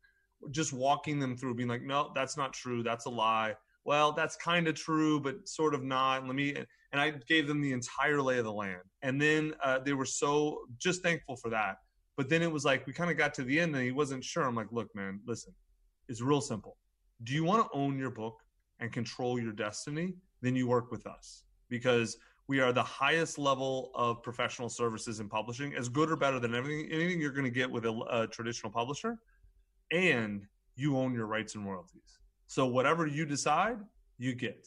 just 0.50 0.72
walking 0.72 1.18
them 1.18 1.36
through 1.36 1.54
being 1.54 1.68
like 1.68 1.82
no 1.82 2.10
that's 2.14 2.36
not 2.36 2.52
true 2.52 2.82
that's 2.82 3.06
a 3.06 3.10
lie 3.10 3.54
well 3.84 4.12
that's 4.12 4.36
kind 4.36 4.66
of 4.66 4.74
true 4.74 5.20
but 5.20 5.48
sort 5.48 5.74
of 5.74 5.82
not 5.82 6.26
let 6.26 6.34
me 6.34 6.54
and 6.92 7.00
i 7.00 7.10
gave 7.28 7.46
them 7.46 7.60
the 7.60 7.72
entire 7.72 8.20
lay 8.20 8.38
of 8.38 8.44
the 8.44 8.52
land 8.52 8.82
and 9.02 9.20
then 9.20 9.54
uh, 9.62 9.78
they 9.78 9.92
were 9.92 10.04
so 10.04 10.60
just 10.78 11.02
thankful 11.02 11.36
for 11.36 11.50
that 11.50 11.76
but 12.16 12.28
then 12.28 12.42
it 12.42 12.52
was 12.52 12.64
like 12.64 12.86
we 12.86 12.92
kind 12.92 13.10
of 13.10 13.16
got 13.16 13.34
to 13.34 13.44
the 13.44 13.58
end 13.58 13.74
and 13.74 13.84
he 13.84 13.90
wasn't 13.90 14.24
sure. 14.24 14.44
I'm 14.44 14.54
like, 14.54 14.70
look, 14.70 14.94
man, 14.94 15.20
listen, 15.26 15.52
it's 16.08 16.20
real 16.20 16.40
simple. 16.40 16.76
Do 17.24 17.32
you 17.32 17.44
want 17.44 17.64
to 17.64 17.76
own 17.76 17.98
your 17.98 18.10
book 18.10 18.40
and 18.80 18.92
control 18.92 19.40
your 19.40 19.52
destiny? 19.52 20.14
Then 20.40 20.56
you 20.56 20.66
work 20.66 20.90
with 20.90 21.06
us 21.06 21.44
because 21.68 22.16
we 22.48 22.60
are 22.60 22.72
the 22.72 22.82
highest 22.82 23.38
level 23.38 23.92
of 23.94 24.22
professional 24.22 24.68
services 24.68 25.20
in 25.20 25.28
publishing, 25.28 25.74
as 25.74 25.88
good 25.88 26.10
or 26.10 26.16
better 26.16 26.38
than 26.38 26.54
everything 26.54 26.90
anything 26.90 27.20
you're 27.20 27.30
going 27.30 27.44
to 27.44 27.50
get 27.50 27.70
with 27.70 27.86
a, 27.86 28.00
a 28.10 28.26
traditional 28.26 28.70
publisher, 28.70 29.18
and 29.92 30.46
you 30.74 30.96
own 30.98 31.14
your 31.14 31.26
rights 31.26 31.54
and 31.54 31.64
royalties. 31.64 32.18
So 32.46 32.66
whatever 32.66 33.06
you 33.06 33.24
decide, 33.24 33.78
you 34.18 34.34
get. 34.34 34.66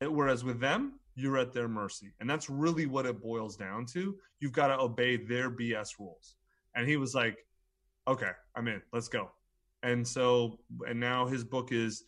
Whereas 0.00 0.44
with 0.44 0.60
them, 0.60 0.98
you're 1.14 1.36
at 1.38 1.52
their 1.52 1.68
mercy, 1.68 2.12
and 2.20 2.30
that's 2.30 2.48
really 2.48 2.86
what 2.86 3.04
it 3.04 3.20
boils 3.20 3.54
down 3.56 3.84
to. 3.86 4.16
You've 4.40 4.52
got 4.52 4.68
to 4.68 4.80
obey 4.80 5.16
their 5.16 5.50
BS 5.50 5.98
rules 5.98 6.36
and 6.74 6.88
he 6.88 6.96
was 6.96 7.14
like, 7.14 7.38
"Okay, 8.08 8.30
I'm 8.54 8.68
in. 8.68 8.82
Let's 8.92 9.08
go." 9.08 9.30
And 9.82 10.06
so, 10.06 10.58
and 10.88 10.98
now 10.98 11.26
his 11.26 11.44
book 11.44 11.72
is, 11.72 12.04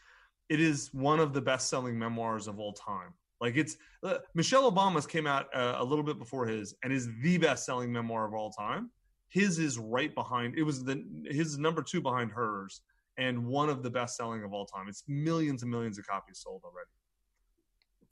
it 0.48 0.60
is 0.60 0.90
one 0.92 1.18
of 1.20 1.32
the 1.32 1.40
best-selling 1.40 1.98
memoirs 1.98 2.46
of 2.46 2.58
all 2.60 2.72
time. 2.72 3.12
Like 3.40 3.56
it's 3.56 3.76
uh, 4.02 4.18
Michelle 4.34 4.70
Obama's 4.70 5.06
came 5.06 5.26
out 5.26 5.54
uh, 5.54 5.76
a 5.78 5.84
little 5.84 6.04
bit 6.04 6.18
before 6.18 6.46
his, 6.46 6.74
and 6.82 6.92
is 6.92 7.08
the 7.22 7.38
best-selling 7.38 7.92
memoir 7.92 8.26
of 8.26 8.34
all 8.34 8.50
time. 8.50 8.90
His 9.28 9.58
is 9.58 9.78
right 9.78 10.14
behind. 10.14 10.56
It 10.56 10.62
was 10.62 10.84
the 10.84 11.04
his 11.24 11.58
number 11.58 11.82
two 11.82 12.00
behind 12.00 12.30
hers, 12.30 12.82
and 13.16 13.46
one 13.46 13.68
of 13.68 13.82
the 13.82 13.90
best-selling 13.90 14.44
of 14.44 14.52
all 14.52 14.66
time. 14.66 14.88
It's 14.88 15.04
millions 15.08 15.62
and 15.62 15.70
millions 15.70 15.98
of 15.98 16.06
copies 16.06 16.38
sold 16.38 16.62
already. 16.64 16.90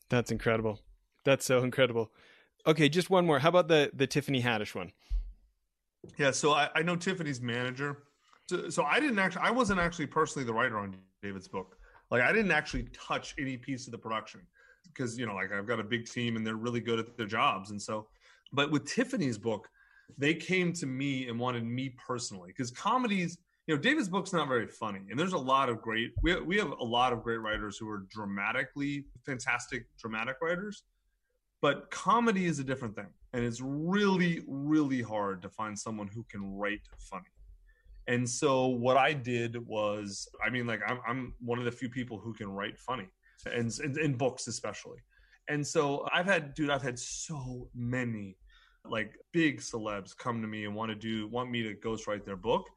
That's 0.09 0.31
incredible. 0.31 0.81
That's 1.25 1.45
so 1.45 1.62
incredible. 1.62 2.12
Okay, 2.66 2.88
just 2.88 3.11
one 3.11 3.26
more. 3.26 3.38
How 3.38 3.49
about 3.49 3.69
the 3.69 3.90
the 3.95 4.07
Tiffany 4.07 4.42
Haddish 4.42 4.75
one? 4.75 4.92
Yeah, 6.16 6.33
so 6.33 6.52
I, 6.52 6.69
I 6.75 6.83
know 6.83 6.97
Tiffany's 6.97 7.40
manager. 7.40 7.99
So, 8.49 8.69
so 8.69 8.83
I 8.85 8.99
didn't 8.99 9.19
actually, 9.19 9.42
I 9.42 9.50
wasn't 9.50 9.78
actually 9.81 10.07
personally 10.07 10.45
the 10.45 10.52
writer 10.52 10.78
on 10.78 10.97
David's 11.23 11.49
book. 11.49 11.76
Like 12.11 12.23
I 12.23 12.33
didn't 12.33 12.50
actually 12.50 12.88
touch 12.92 13.35
any 13.38 13.57
piece 13.57 13.87
of 13.87 13.92
the 13.92 13.99
production 13.99 14.40
because 14.85 15.19
you 15.19 15.26
know, 15.26 15.35
like 15.35 15.52
I've 15.52 15.66
got 15.66 15.81
a 15.81 15.85
big 15.85 16.07
team 16.07 16.37
and 16.37 16.47
they're 16.47 16.57
really 16.57 16.81
good 16.81 16.99
at 16.99 17.16
their 17.16 17.26
jobs. 17.26 17.71
And 17.71 17.81
so, 17.81 18.09
but 18.52 18.71
with 18.71 18.85
Tiffany's 18.85 19.38
book, 19.38 19.69
they 20.18 20.35
came 20.35 20.73
to 20.75 20.87
me 20.87 21.28
and 21.28 21.38
wanted 21.38 21.64
me 21.64 21.94
personally 22.06 22.49
because 22.49 22.71
comedies, 22.71 23.38
you 23.66 23.75
know, 23.75 23.80
David's 23.80 24.09
book's 24.09 24.32
not 24.32 24.49
very 24.49 24.66
funny, 24.66 25.00
and 25.11 25.18
there's 25.18 25.32
a 25.32 25.38
lot 25.38 25.68
of 25.68 25.80
great. 25.80 26.12
We 26.23 26.40
we 26.40 26.56
have 26.59 26.71
a 26.71 26.85
lot 26.85 27.12
of 27.12 27.23
great 27.23 27.38
writers 27.38 27.76
who 27.78 27.88
are 27.88 28.06
dramatically 28.11 29.06
fantastic 29.25 29.87
dramatic 29.99 30.37
writers, 30.42 30.82
but 31.62 31.90
comedy 31.90 32.47
is 32.47 32.59
a 32.59 32.64
different 32.64 32.94
thing 32.94 33.06
and 33.32 33.44
it's 33.44 33.61
really 33.62 34.42
really 34.47 35.00
hard 35.00 35.40
to 35.42 35.49
find 35.49 35.78
someone 35.78 36.09
who 36.09 36.25
can 36.30 36.54
write 36.54 36.80
funny 36.99 37.25
and 38.09 38.28
so 38.28 38.66
what 38.66 38.97
i 38.97 39.12
did 39.12 39.56
was 39.66 40.28
i 40.44 40.50
mean 40.50 40.66
like 40.66 40.80
i'm, 40.87 41.00
I'm 41.06 41.35
one 41.40 41.59
of 41.59 41.64
the 41.64 41.73
few 41.73 41.88
people 41.88 42.18
who 42.18 42.35
can 42.35 42.50
write 42.50 42.78
funny 42.78 43.09
and 43.47 43.73
in 43.99 44.14
books 44.14 44.47
especially 44.47 44.99
and 45.49 45.66
so 45.66 46.06
i've 46.12 46.26
had 46.26 46.54
dude 46.54 46.71
i've 46.71 46.82
had 46.82 46.99
so 46.99 47.68
many 47.75 48.37
like 48.84 49.16
big 49.32 49.60
celebs 49.60 50.16
come 50.16 50.40
to 50.42 50.48
me 50.48 50.64
and 50.64 50.74
want 50.74 50.90
to 50.90 50.94
do 50.94 51.28
want 51.28 51.50
me 51.50 51.62
to 51.62 51.74
ghostwrite 51.74 52.24
their 52.24 52.36
book. 52.36 52.68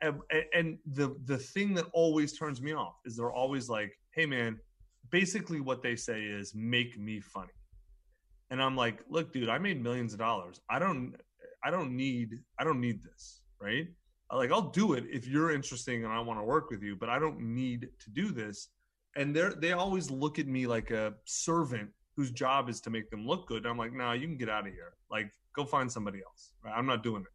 And, 0.00 0.20
and 0.52 0.78
the 0.92 1.16
the 1.24 1.38
thing 1.38 1.72
that 1.74 1.86
always 1.92 2.36
turns 2.36 2.60
me 2.60 2.72
off 2.72 2.96
is 3.06 3.16
they're 3.16 3.32
always 3.32 3.68
like 3.70 3.98
hey 4.10 4.26
man 4.26 4.58
basically 5.10 5.60
what 5.60 5.82
they 5.82 5.96
say 5.96 6.24
is 6.24 6.54
make 6.54 6.98
me 6.98 7.20
funny 7.20 7.52
and 8.50 8.62
i'm 8.62 8.76
like 8.76 9.02
look 9.08 9.32
dude 9.32 9.48
i 9.48 9.56
made 9.56 9.82
millions 9.82 10.12
of 10.12 10.18
dollars. 10.18 10.60
I 10.68 10.78
don't 10.78 11.14
i 11.64 11.70
don't 11.70 11.96
need 11.96 12.40
i 12.58 12.64
don't 12.64 12.80
need 12.80 13.02
this 13.02 13.40
right? 13.60 13.86
Like 14.32 14.52
i'll 14.52 14.70
do 14.70 14.92
it 14.94 15.04
if 15.10 15.26
you're 15.26 15.52
interesting 15.52 16.04
and 16.04 16.12
i 16.12 16.20
want 16.20 16.38
to 16.40 16.44
work 16.44 16.68
with 16.68 16.82
you 16.82 16.96
but 16.96 17.08
i 17.08 17.18
don't 17.18 17.40
need 17.40 17.88
to 18.00 18.10
do 18.10 18.30
this. 18.30 18.68
And 19.16 19.34
they're 19.34 19.54
they 19.54 19.72
always 19.72 20.10
look 20.10 20.38
at 20.38 20.48
me 20.48 20.66
like 20.66 20.90
a 20.90 21.14
servant 21.24 21.88
whose 22.16 22.30
job 22.30 22.68
is 22.68 22.80
to 22.82 22.90
make 22.90 23.10
them 23.10 23.26
look 23.26 23.46
good. 23.46 23.58
And 23.58 23.68
i'm 23.68 23.78
like 23.78 23.94
nah 23.94 24.12
you 24.12 24.26
can 24.26 24.36
get 24.36 24.50
out 24.50 24.66
of 24.66 24.72
here. 24.72 24.94
Like 25.10 25.30
go 25.54 25.64
find 25.64 25.90
somebody 25.90 26.20
else 26.26 26.52
right? 26.64 26.74
i'm 26.76 26.86
not 26.86 27.02
doing 27.02 27.22
it 27.22 27.28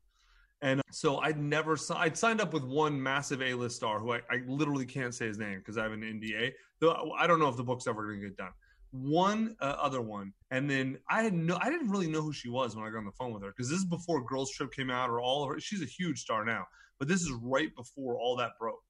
and 0.61 0.81
so 0.91 1.19
I'd 1.19 1.39
never, 1.39 1.77
I'd 1.95 2.17
signed 2.17 2.41
up 2.41 2.51
with 2.51 2.65
one 2.65 3.01
massive 3.01 3.41
A-list 3.41 3.77
star 3.77 3.97
who 3.97 4.11
I, 4.11 4.17
I 4.29 4.41
literally 4.45 4.85
can't 4.85 5.15
say 5.15 5.25
his 5.25 5.37
name 5.37 5.59
because 5.59 5.77
I 5.77 5.83
have 5.83 5.93
an 5.93 6.01
NDA. 6.01 6.51
Though 6.81 7.13
I 7.17 7.27
don't 7.27 7.39
know 7.39 7.47
if 7.47 7.55
the 7.55 7.63
book's 7.63 7.87
ever 7.87 8.05
going 8.05 8.19
to 8.19 8.27
get 8.27 8.35
done 8.35 8.51
one 8.91 9.55
uh, 9.61 9.75
other 9.79 10.01
one, 10.01 10.33
and 10.51 10.69
then 10.69 10.97
I 11.09 11.23
had 11.23 11.33
no, 11.33 11.57
I 11.61 11.69
didn't 11.69 11.89
really 11.89 12.07
know 12.07 12.21
who 12.21 12.33
she 12.33 12.49
was 12.49 12.75
when 12.75 12.85
I 12.85 12.89
got 12.89 12.97
on 12.97 13.05
the 13.05 13.11
phone 13.11 13.33
with 13.33 13.43
her 13.43 13.49
because 13.49 13.69
this 13.69 13.79
is 13.79 13.85
before 13.85 14.23
Girls 14.23 14.51
Trip 14.51 14.71
came 14.71 14.89
out 14.89 15.09
or 15.09 15.21
all 15.21 15.43
of 15.43 15.49
her. 15.49 15.59
She's 15.59 15.81
a 15.81 15.85
huge 15.85 16.19
star 16.19 16.43
now, 16.43 16.65
but 16.97 17.07
this 17.07 17.21
is 17.21 17.31
right 17.41 17.73
before 17.75 18.17
all 18.17 18.35
that 18.37 18.51
broke, 18.59 18.81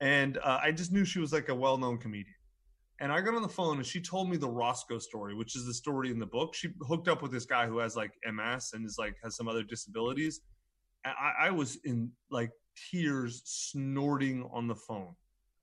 and 0.00 0.38
uh, 0.38 0.60
I 0.62 0.72
just 0.72 0.92
knew 0.92 1.04
she 1.04 1.20
was 1.20 1.32
like 1.32 1.48
a 1.48 1.54
well-known 1.54 1.98
comedian. 1.98 2.34
And 3.00 3.10
I 3.10 3.22
got 3.22 3.34
on 3.34 3.42
the 3.42 3.48
phone 3.48 3.78
and 3.78 3.86
she 3.86 4.00
told 4.00 4.28
me 4.28 4.36
the 4.36 4.48
Roscoe 4.48 4.98
story, 4.98 5.34
which 5.34 5.56
is 5.56 5.64
the 5.64 5.72
story 5.72 6.10
in 6.10 6.18
the 6.18 6.26
book. 6.26 6.54
She 6.54 6.68
hooked 6.86 7.08
up 7.08 7.22
with 7.22 7.32
this 7.32 7.46
guy 7.46 7.66
who 7.66 7.78
has 7.78 7.96
like 7.96 8.12
MS 8.30 8.72
and 8.74 8.84
is 8.84 8.96
like 8.98 9.16
has 9.24 9.36
some 9.36 9.48
other 9.48 9.62
disabilities. 9.62 10.42
I, 11.04 11.46
I 11.46 11.50
was 11.50 11.78
in 11.84 12.12
like 12.30 12.50
tears, 12.90 13.40
snorting 13.46 14.46
on 14.52 14.68
the 14.68 14.74
phone, 14.74 15.14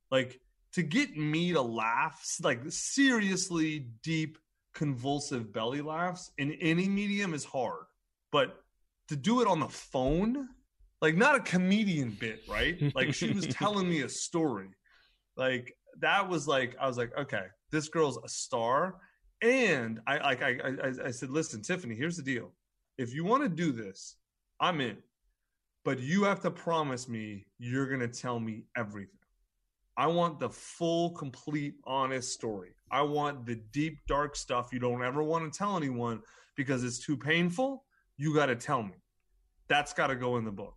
like 0.09 0.39
to 0.73 0.81
get 0.81 1.15
me 1.15 1.53
to 1.53 1.61
laugh, 1.61 2.23
like 2.41 2.61
seriously 2.69 3.87
deep, 4.03 4.39
convulsive 4.73 5.53
belly 5.53 5.81
laughs 5.81 6.31
in 6.39 6.53
any 6.53 6.89
medium 6.89 7.35
is 7.35 7.45
hard. 7.45 7.85
But 8.31 8.63
to 9.09 9.15
do 9.15 9.41
it 9.41 9.47
on 9.47 9.59
the 9.59 9.69
phone, 9.69 10.49
like 11.01 11.15
not 11.15 11.35
a 11.35 11.39
comedian 11.39 12.17
bit, 12.19 12.41
right? 12.49 12.81
Like 12.95 13.13
she 13.13 13.31
was 13.31 13.45
telling 13.51 13.87
me 13.87 14.01
a 14.01 14.09
story. 14.09 14.69
Like 15.35 15.75
that 15.99 16.27
was 16.27 16.47
like 16.47 16.75
I 16.79 16.87
was 16.87 16.97
like, 16.97 17.11
okay, 17.17 17.45
this 17.71 17.89
girl's 17.89 18.17
a 18.23 18.29
star. 18.29 18.95
And 19.41 19.99
I 20.07 20.17
like 20.17 20.41
I, 20.41 20.57
I 20.63 21.07
I 21.07 21.11
said, 21.11 21.29
listen, 21.29 21.61
Tiffany, 21.61 21.95
here's 21.95 22.17
the 22.17 22.23
deal. 22.23 22.51
If 22.97 23.13
you 23.13 23.23
want 23.23 23.43
to 23.43 23.49
do 23.49 23.71
this, 23.71 24.15
I'm 24.59 24.81
in. 24.81 24.97
But 25.85 25.99
you 25.99 26.23
have 26.23 26.41
to 26.41 26.51
promise 26.51 27.07
me 27.07 27.45
you're 27.59 27.87
gonna 27.87 28.07
tell 28.07 28.39
me 28.39 28.63
everything. 28.75 29.17
I 29.97 30.05
want 30.05 30.39
the 30.39 30.49
full, 30.49 31.09
complete, 31.11 31.75
honest 31.85 32.31
story. 32.31 32.69
I 32.91 33.01
want 33.01 33.45
the 33.45 33.55
deep, 33.71 33.97
dark 34.07 34.35
stuff 34.35 34.69
you 34.71 34.79
don't 34.79 35.03
ever 35.03 35.23
want 35.23 35.51
to 35.51 35.57
tell 35.57 35.75
anyone 35.75 36.21
because 36.55 36.83
it's 36.83 36.99
too 36.99 37.17
painful. 37.17 37.83
You 38.15 38.33
got 38.33 38.45
to 38.45 38.55
tell 38.55 38.83
me. 38.83 38.93
That's 39.67 39.93
got 39.93 40.07
to 40.07 40.15
go 40.15 40.37
in 40.37 40.45
the 40.45 40.51
book. 40.51 40.75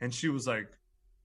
And 0.00 0.14
she 0.14 0.28
was 0.28 0.46
like, 0.46 0.68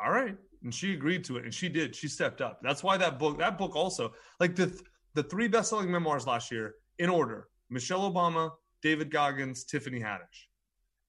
all 0.04 0.12
right. 0.12 0.36
And 0.66 0.74
she 0.74 0.94
agreed 0.94 1.24
to 1.26 1.38
it. 1.38 1.44
And 1.44 1.54
she 1.54 1.70
did. 1.70 1.96
She 1.96 2.08
stepped 2.08 2.42
up. 2.42 2.60
That's 2.64 2.84
why 2.84 2.98
that 2.98 3.20
book, 3.20 3.38
that 3.38 3.56
book 3.58 3.76
also, 3.76 4.14
like 4.40 4.56
the, 4.56 4.76
the 5.14 5.22
three 5.22 5.48
best 5.48 5.70
selling 5.70 5.92
memoirs 5.92 6.26
last 6.26 6.52
year 6.52 6.74
in 6.98 7.08
order 7.08 7.50
Michelle 7.70 8.12
Obama, 8.12 8.50
David 8.82 9.12
Goggins, 9.12 9.64
Tiffany 9.64 10.00
Haddish. 10.00 10.48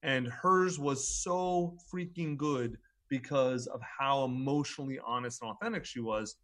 And 0.02 0.28
hers 0.28 0.78
was 0.78 1.08
so 1.08 1.78
freaking 1.92 2.36
good 2.36 2.76
because 3.08 3.66
of 3.66 3.80
how 3.80 4.24
emotionally 4.24 4.98
honest 5.04 5.40
and 5.40 5.50
authentic 5.50 5.86
she 5.86 6.00
was. 6.00 6.36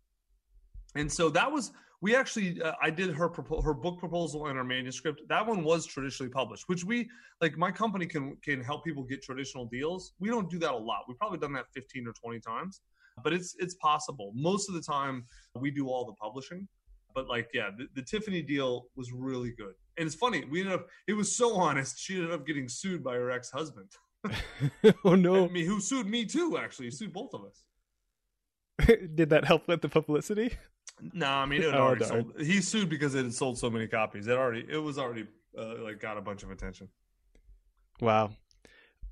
And 0.95 1.13
so 1.13 1.29
that 1.31 1.53
was 1.53 1.71
we 2.01 2.17
actually 2.17 2.63
uh, 2.63 2.73
I 2.83 2.89
did 2.89 3.15
her 3.15 3.31
her 3.63 3.75
book 3.75 3.99
proposal 3.99 4.47
and 4.47 4.57
her 4.57 4.65
manuscript. 4.65 5.21
That 5.29 5.47
one 5.47 5.65
was 5.65 5.85
traditionally 5.85 6.31
published, 6.31 6.65
which 6.67 6.83
we 6.83 7.11
like 7.43 7.59
my 7.59 7.71
company 7.71 8.07
can 8.07 8.37
can 8.43 8.63
help 8.63 8.85
people 8.85 9.05
get 9.05 9.23
traditional 9.23 9.67
deals. 9.67 10.15
We 10.19 10.31
don't 10.31 10.49
do 10.49 10.59
that 10.61 10.73
a 10.73 10.77
lot. 10.77 11.03
We've 11.07 11.19
probably 11.19 11.39
done 11.39 11.53
that 11.53 11.67
15 11.75 12.07
or 12.07 12.13
20 12.13 12.41
times. 12.41 12.81
But 13.23 13.33
it's 13.33 13.55
it's 13.59 13.75
possible. 13.75 14.33
Most 14.35 14.69
of 14.69 14.75
the 14.75 14.83
time, 14.83 15.25
we 15.55 15.71
do 15.71 15.89
all 15.89 16.05
the 16.05 16.15
publishing. 16.15 16.69
But 17.15 17.29
like, 17.29 17.51
yeah, 17.53 17.71
the, 17.77 17.89
the 17.95 18.03
Tiffany 18.03 18.41
deal 18.43 18.87
was 18.97 19.13
really 19.13 19.51
good, 19.51 19.75
and 19.99 20.07
it's 20.07 20.15
funny. 20.15 20.45
We 20.51 20.61
ended 20.61 20.75
up. 20.75 20.87
It 21.07 21.13
was 21.13 21.37
so 21.37 21.57
honest. 21.57 21.99
She 21.99 22.17
ended 22.17 22.33
up 22.33 22.47
getting 22.47 22.69
sued 22.69 23.05
by 23.05 23.15
her 23.15 23.31
ex 23.31 23.51
husband. 23.51 23.91
oh 25.05 25.15
no! 25.15 25.45
I 25.45 25.49
mean, 25.49 25.67
who 25.67 25.81
sued 25.81 26.07
me 26.07 26.25
too? 26.25 26.57
Actually, 26.59 26.87
he 26.87 26.91
sued 26.93 27.13
both 27.13 27.35
of 27.35 27.43
us. 27.45 27.65
Did 29.15 29.31
that 29.31 29.45
help 29.45 29.69
with 29.69 29.83
the 29.83 29.89
publicity? 29.89 30.57
No, 31.01 31.27
nah, 31.27 31.43
I 31.43 31.47
mean, 31.47 31.63
it 31.63 31.75
Oh, 31.75 31.79
already 31.79 32.05
darn. 32.05 32.33
sold. 32.33 32.47
He 32.47 32.61
sued 32.61 32.89
because 32.89 33.15
it 33.15 33.25
had 33.25 33.35
sold 33.35 33.59
so 33.59 33.69
many 33.69 33.87
copies. 33.87 34.27
It 34.27 34.37
already, 34.37 34.65
it 34.69 34.79
was 34.79 34.99
already 34.99 35.27
uh, 35.59 35.83
like 35.83 36.01
got 36.01 36.17
a 36.17 36.21
bunch 36.21 36.43
of 36.43 36.51
attention. 36.51 36.89
Wow. 38.01 38.31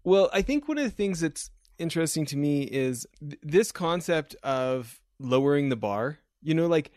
Well, 0.05 0.31
I 0.33 0.43
think 0.43 0.69
one 0.69 0.79
of 0.79 0.85
the 0.85 0.91
things 0.91 1.21
that's 1.21 1.51
interesting 1.81 2.27
to 2.27 2.37
me 2.37 2.63
is 2.63 3.07
th- 3.21 3.41
this 3.43 3.73
concept 3.73 4.37
of 4.43 5.01
lowering 5.19 5.69
the 5.69 5.77
bar. 5.77 6.19
You 6.43 6.55
know, 6.55 6.67
like 6.67 6.91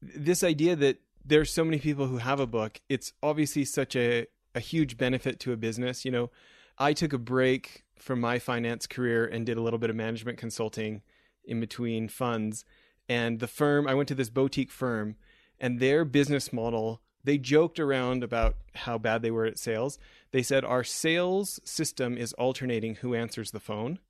this 0.00 0.44
idea 0.44 0.76
that 0.76 1.00
there's 1.24 1.52
so 1.52 1.64
many 1.64 1.78
people 1.78 2.06
who 2.06 2.18
have 2.18 2.38
a 2.38 2.46
book. 2.46 2.80
It's 2.88 3.12
obviously 3.22 3.64
such 3.64 3.96
a, 3.96 4.26
a 4.54 4.60
huge 4.60 4.96
benefit 4.96 5.40
to 5.40 5.52
a 5.52 5.56
business. 5.56 6.04
You 6.04 6.12
know, 6.12 6.30
I 6.78 6.92
took 6.92 7.12
a 7.12 7.18
break 7.18 7.84
from 7.98 8.20
my 8.20 8.38
finance 8.38 8.86
career 8.86 9.26
and 9.26 9.44
did 9.44 9.56
a 9.56 9.62
little 9.62 9.78
bit 9.78 9.90
of 9.90 9.96
management 9.96 10.38
consulting 10.38 11.02
in 11.44 11.60
between 11.60 12.08
funds. 12.08 12.64
And 13.08 13.40
the 13.40 13.46
firm, 13.46 13.88
I 13.88 13.94
went 13.94 14.08
to 14.08 14.14
this 14.14 14.30
boutique 14.30 14.70
firm, 14.70 15.16
and 15.58 15.80
their 15.80 16.04
business 16.04 16.52
model, 16.52 17.00
they 17.24 17.38
joked 17.38 17.80
around 17.80 18.22
about 18.22 18.56
how 18.74 18.98
bad 18.98 19.22
they 19.22 19.30
were 19.30 19.46
at 19.46 19.58
sales. 19.58 19.98
They 20.32 20.42
said, 20.42 20.64
Our 20.64 20.84
sales 20.84 21.60
system 21.64 22.16
is 22.18 22.32
alternating 22.34 22.96
who 22.96 23.14
answers 23.14 23.50
the 23.50 23.60
phone. 23.60 24.00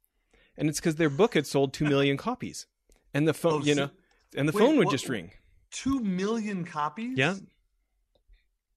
And 0.59 0.69
it's 0.69 0.79
because 0.81 0.97
their 0.97 1.11
book 1.11 1.35
had 1.35 1.47
sold 1.47 1.73
2 1.75 1.85
million 1.85 2.17
copies. 2.17 2.67
And 3.15 3.27
the 3.29 3.35
phone, 3.35 3.63
Oh, 3.63 3.65
you 3.65 3.75
know, 3.75 3.91
and 4.37 4.49
the 4.49 4.53
Wait, 4.53 4.61
phone 4.63 4.77
would 4.77 4.87
what- 4.87 4.93
just 4.93 5.09
ring. 5.09 5.33
Two 5.71 6.01
million 6.01 6.65
copies. 6.65 7.17
Yeah. 7.19 7.35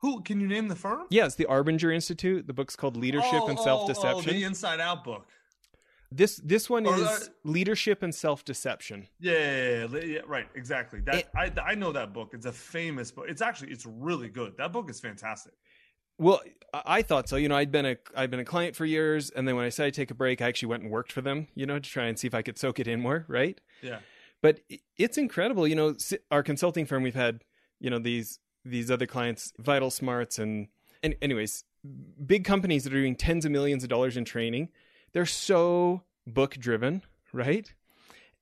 Who 0.01 0.21
can 0.21 0.39
you 0.39 0.47
name 0.47 0.67
the 0.69 0.75
firm? 0.75 1.05
Yeah, 1.09 1.27
the 1.27 1.45
Arbinger 1.45 1.93
Institute. 1.93 2.47
The 2.47 2.53
book's 2.53 2.75
called 2.75 2.95
Leadership 2.95 3.41
Oh, 3.41 3.47
and 3.49 3.59
oh, 3.59 3.63
Self 3.63 3.81
Oh, 3.83 3.87
Deception. 3.87 4.33
the 4.33 4.43
Inside 4.43 4.79
Out 4.79 5.03
book. 5.03 5.27
this 6.11 6.37
this 6.37 6.69
one 6.69 6.85
Or, 6.87 6.95
is 6.95 7.01
uh, 7.01 7.19
Leadership 7.43 8.01
and 8.01 8.15
Self 8.15 8.43
Deception. 8.45 9.07
Yeah, 9.19 9.33
yeah, 9.33 9.87
yeah, 9.91 9.99
yeah, 10.05 10.19
right, 10.25 10.47
exactly. 10.55 11.01
That 11.01 11.15
It- 11.15 11.29
I 11.35 11.51
I 11.71 11.75
know 11.75 11.91
that 11.91 12.13
book. 12.13 12.31
It's 12.33 12.45
a 12.45 12.51
famous 12.51 13.11
book. 13.11 13.25
It's 13.27 13.41
actually 13.41 13.71
it's 13.71 13.85
really 13.85 14.29
good. 14.29 14.55
That 14.57 14.71
book 14.71 14.89
is 14.89 14.99
fantastic. 15.01 15.53
Well, 16.19 16.41
I 16.71 16.81
I 16.85 17.01
thought 17.01 17.27
so. 17.27 17.35
You 17.35 17.49
know, 17.49 17.55
I'd 17.55 17.71
been 17.71 17.85
a 17.85 17.97
I'd 18.15 18.29
been 18.29 18.39
a 18.39 18.45
client 18.45 18.75
for 18.75 18.85
years, 18.85 19.31
and 19.31 19.47
then 19.47 19.55
when 19.55 19.65
I 19.65 19.69
decided 19.69 19.95
to 19.95 20.01
take 20.01 20.11
a 20.11 20.15
break, 20.15 20.41
I 20.41 20.47
actually 20.47 20.67
went 20.67 20.83
and 20.83 20.91
worked 20.91 21.11
for 21.11 21.21
them. 21.21 21.47
You 21.55 21.65
know, 21.65 21.79
to 21.79 21.89
try 21.89 22.05
and 22.05 22.19
see 22.19 22.27
if 22.27 22.35
I 22.35 22.43
could 22.43 22.59
soak 22.59 22.79
it 22.79 22.87
in 22.87 23.01
more. 23.01 23.25
Right. 23.27 23.59
Yeah. 23.81 23.99
But 24.41 24.59
it's 24.97 25.17
incredible. 25.17 25.67
You 25.67 25.75
know, 25.75 25.95
our 26.29 26.43
consulting 26.43 26.85
firm, 26.85 27.01
we've 27.03 27.15
had 27.15 27.43
you 27.79 27.89
know 27.89 27.99
these 27.99 28.39
these 28.63 28.91
other 28.91 29.07
clients, 29.07 29.51
Vital 29.57 29.89
Smarts, 29.89 30.37
and 30.37 30.67
and 31.01 31.15
anyways, 31.21 31.63
big 32.25 32.43
companies 32.43 32.83
that 32.83 32.93
are 32.93 32.97
doing 32.97 33.15
tens 33.15 33.45
of 33.45 33.51
millions 33.51 33.83
of 33.83 33.89
dollars 33.89 34.17
in 34.17 34.25
training. 34.25 34.69
They're 35.13 35.25
so 35.25 36.03
book 36.27 36.55
driven, 36.55 37.01
right? 37.33 37.73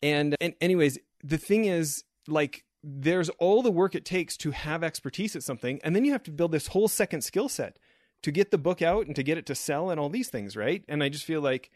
And 0.02 0.36
and 0.42 0.54
anyways, 0.62 1.00
the 1.24 1.38
thing 1.38 1.66
is, 1.66 2.04
like, 2.28 2.64
there's 2.90 3.30
all 3.32 3.62
the 3.62 3.72
work 3.72 3.96
it 3.96 4.06
takes 4.06 4.38
to 4.38 4.52
have 4.52 4.82
expertise 4.82 5.36
at 5.36 5.44
something, 5.44 5.80
and 5.84 5.94
then 5.94 6.06
you 6.06 6.14
have 6.14 6.24
to 6.24 6.32
build 6.32 6.54
this 6.54 6.68
whole 6.68 6.88
second 6.88 7.22
skill 7.22 7.50
set 7.50 7.78
to 8.22 8.32
get 8.32 8.50
the 8.50 8.58
book 8.58 8.82
out 8.82 9.06
and 9.06 9.16
to 9.16 9.24
get 9.24 9.38
it 9.38 9.46
to 9.48 9.56
sell 9.56 9.90
and 9.90 10.00
all 10.00 10.10
these 10.10 10.30
things, 10.30 10.56
right? 10.56 10.84
And 10.88 11.04
I 11.04 11.10
just 11.10 11.26
feel 11.26 11.42
like 11.42 11.70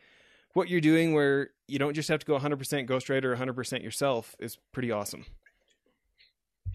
what 0.54 0.70
you're 0.70 0.82
doing, 0.82 1.14
where 1.14 1.50
you 1.68 1.80
don't 1.80 1.94
just 1.94 2.08
have 2.08 2.20
to 2.20 2.26
go 2.26 2.38
100% 2.38 2.88
ghostwriter 2.88 3.26
or 3.26 3.36
100% 3.36 3.84
yourself, 3.84 4.36
is 4.40 4.58
pretty 4.72 4.92
awesome. 4.92 5.26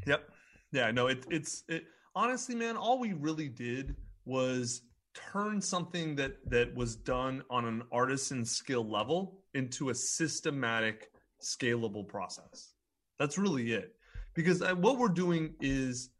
Yep. 0.07 0.29
Yeah, 0.73 0.91
no, 0.91 1.07
it, 1.07 1.25
it's 1.31 1.65
it 1.69 1.85
honestly, 2.15 2.55
man, 2.55 2.77
all 2.77 2.99
we 2.99 3.15
really 3.15 3.49
did 3.49 3.97
was 4.27 4.83
turn 5.33 5.63
something 5.63 6.17
that 6.17 6.37
that 6.51 6.75
was 6.75 6.97
done 6.97 7.43
on 7.49 7.65
an 7.65 7.83
artisan 7.91 8.45
skill 8.45 8.87
level 8.87 9.41
into 9.55 9.89
a 9.89 9.95
systematic 9.95 11.11
scalable 11.43 12.07
process. 12.07 12.75
That's 13.19 13.39
really 13.39 13.73
it. 13.73 13.96
Because 14.37 14.61
what 14.61 14.99
we're 14.99 15.09
doing 15.09 15.55
is 15.61 16.11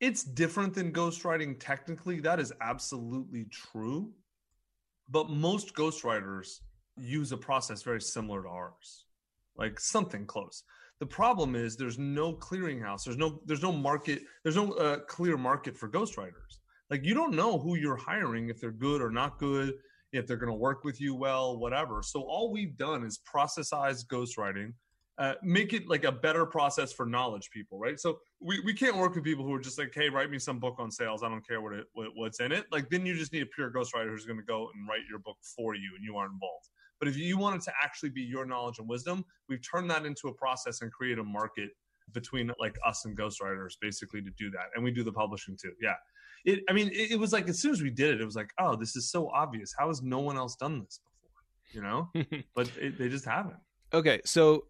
it's 0.00 0.22
different 0.22 0.74
than 0.74 0.92
ghostwriting 0.92 1.56
technically. 1.60 2.20
That 2.20 2.40
is 2.40 2.52
absolutely 2.60 3.46
true. 3.50 4.12
But 5.10 5.28
most 5.28 5.74
ghostwriters 5.74 6.60
use 6.96 7.32
a 7.32 7.36
process 7.36 7.82
very 7.82 8.00
similar 8.00 8.42
to 8.44 8.48
ours, 8.48 9.04
like 9.56 9.78
something 9.78 10.26
close. 10.26 10.62
The 11.00 11.06
problem 11.06 11.56
is 11.56 11.76
there's 11.76 11.98
no 11.98 12.34
clearinghouse. 12.34 13.04
There's 13.04 13.18
no 13.18 13.40
there's 13.44 13.62
no 13.62 13.72
market. 13.72 14.22
There's 14.44 14.56
no 14.56 14.72
uh, 14.72 14.98
clear 15.00 15.36
market 15.36 15.76
for 15.76 15.88
ghostwriters. 15.88 16.60
Like 16.90 17.04
you 17.04 17.14
don't 17.14 17.34
know 17.34 17.58
who 17.58 17.74
you're 17.74 17.96
hiring 17.96 18.48
if 18.48 18.60
they're 18.60 18.70
good 18.70 19.02
or 19.02 19.10
not 19.10 19.38
good, 19.38 19.74
if 20.12 20.26
they're 20.26 20.36
going 20.36 20.52
to 20.52 20.58
work 20.58 20.84
with 20.84 21.00
you 21.00 21.14
well, 21.14 21.58
whatever. 21.58 22.02
So 22.02 22.20
all 22.22 22.52
we've 22.52 22.76
done 22.76 23.04
is 23.04 23.18
processize 23.18 24.06
ghostwriting, 24.06 24.74
uh, 25.18 25.34
make 25.42 25.72
it 25.72 25.88
like 25.88 26.04
a 26.04 26.12
better 26.12 26.46
process 26.46 26.92
for 26.92 27.04
knowledge 27.04 27.50
people, 27.50 27.78
right? 27.78 28.00
So 28.00 28.18
we, 28.40 28.60
we 28.60 28.72
can't 28.72 28.96
work 28.96 29.14
with 29.14 29.24
people 29.24 29.44
who 29.44 29.52
are 29.52 29.60
just 29.60 29.78
like, 29.78 29.92
hey, 29.94 30.08
write 30.08 30.30
me 30.30 30.38
some 30.38 30.58
book 30.58 30.76
on 30.78 30.90
sales. 30.90 31.22
I 31.22 31.28
don't 31.28 31.46
care 31.46 31.60
what 31.60 31.74
it 31.74 31.86
what, 31.92 32.08
what's 32.14 32.40
in 32.40 32.52
it. 32.52 32.66
Like 32.72 32.88
then 32.88 33.04
you 33.04 33.14
just 33.14 33.32
need 33.32 33.42
a 33.42 33.46
pure 33.46 33.70
ghostwriter 33.70 34.10
who's 34.10 34.24
going 34.24 34.38
to 34.38 34.44
go 34.44 34.68
and 34.74 34.88
write 34.88 35.02
your 35.08 35.18
book 35.18 35.36
for 35.56 35.74
you, 35.74 35.92
and 35.96 36.04
you 36.04 36.16
aren't 36.16 36.32
involved. 36.32 36.68
But 36.98 37.08
if 37.08 37.16
you 37.16 37.36
want 37.36 37.56
it 37.56 37.62
to 37.62 37.72
actually 37.82 38.10
be 38.10 38.22
your 38.22 38.46
knowledge 38.46 38.78
and 38.78 38.88
wisdom, 38.88 39.24
we've 39.48 39.60
turned 39.68 39.90
that 39.90 40.06
into 40.06 40.28
a 40.28 40.34
process 40.34 40.82
and 40.82 40.92
create 40.92 41.18
a 41.18 41.24
market 41.24 41.70
between 42.12 42.50
like 42.58 42.76
us 42.86 43.04
and 43.04 43.16
ghostwriters 43.16 43.72
basically 43.80 44.22
to 44.22 44.30
do 44.38 44.50
that. 44.50 44.66
And 44.74 44.84
we 44.84 44.90
do 44.90 45.02
the 45.02 45.12
publishing 45.12 45.56
too. 45.60 45.72
Yeah. 45.80 45.94
It, 46.44 46.60
I 46.68 46.72
mean, 46.72 46.88
it, 46.88 47.12
it 47.12 47.18
was 47.18 47.32
like 47.32 47.48
as 47.48 47.60
soon 47.60 47.72
as 47.72 47.82
we 47.82 47.90
did 47.90 48.14
it, 48.14 48.20
it 48.20 48.24
was 48.24 48.36
like, 48.36 48.50
oh, 48.58 48.76
this 48.76 48.96
is 48.96 49.10
so 49.10 49.28
obvious. 49.30 49.74
How 49.76 49.88
has 49.88 50.02
no 50.02 50.20
one 50.20 50.36
else 50.36 50.56
done 50.56 50.80
this 50.80 51.00
before? 51.00 51.72
You 51.72 51.82
know, 51.82 52.42
but 52.54 52.70
it, 52.80 52.98
they 52.98 53.08
just 53.08 53.24
haven't. 53.24 53.56
Okay, 53.94 54.20
so 54.24 54.64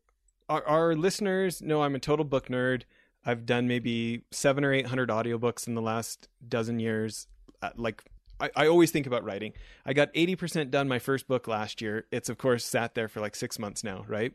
our, 0.52 0.66
our 0.66 0.94
listeners 0.94 1.62
know 1.62 1.82
I'm 1.82 1.94
a 1.94 1.98
total 1.98 2.24
book 2.24 2.48
nerd. 2.48 2.82
I've 3.24 3.46
done 3.46 3.68
maybe 3.68 4.24
seven 4.30 4.64
or 4.64 4.72
eight 4.72 4.86
hundred 4.86 5.08
audiobooks 5.08 5.66
in 5.66 5.74
the 5.74 5.80
last 5.80 6.28
dozen 6.46 6.78
years. 6.78 7.26
Uh, 7.62 7.70
like, 7.76 8.02
I, 8.38 8.50
I 8.56 8.66
always 8.66 8.90
think 8.90 9.06
about 9.06 9.24
writing. 9.24 9.52
I 9.86 9.92
got 9.92 10.12
80% 10.12 10.70
done 10.70 10.88
my 10.88 10.98
first 10.98 11.28
book 11.28 11.46
last 11.46 11.80
year. 11.80 12.06
It's, 12.10 12.28
of 12.28 12.36
course, 12.36 12.64
sat 12.64 12.94
there 12.94 13.08
for 13.08 13.20
like 13.20 13.36
six 13.36 13.58
months 13.58 13.84
now, 13.84 14.04
right? 14.08 14.32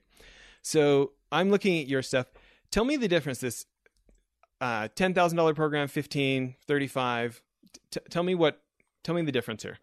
So 0.62 1.12
I'm 1.32 1.51
looking 1.51 1.80
at 1.80 1.88
your 1.88 2.01
stuff. 2.01 2.27
Tell 2.71 2.86
me 2.86 2.95
the 2.95 3.10
difference. 3.10 3.39
This 3.39 3.65
uh, 4.62 4.88
$10,000 4.95 5.56
program, 5.56 5.88
15, 5.88 6.56
35. 6.65 7.41
T- 7.91 7.99
tell 8.10 8.23
me 8.23 8.34
what, 8.34 8.62
tell 9.03 9.13
me 9.13 9.21
the 9.21 9.32
difference 9.32 9.63
here. 9.63 9.77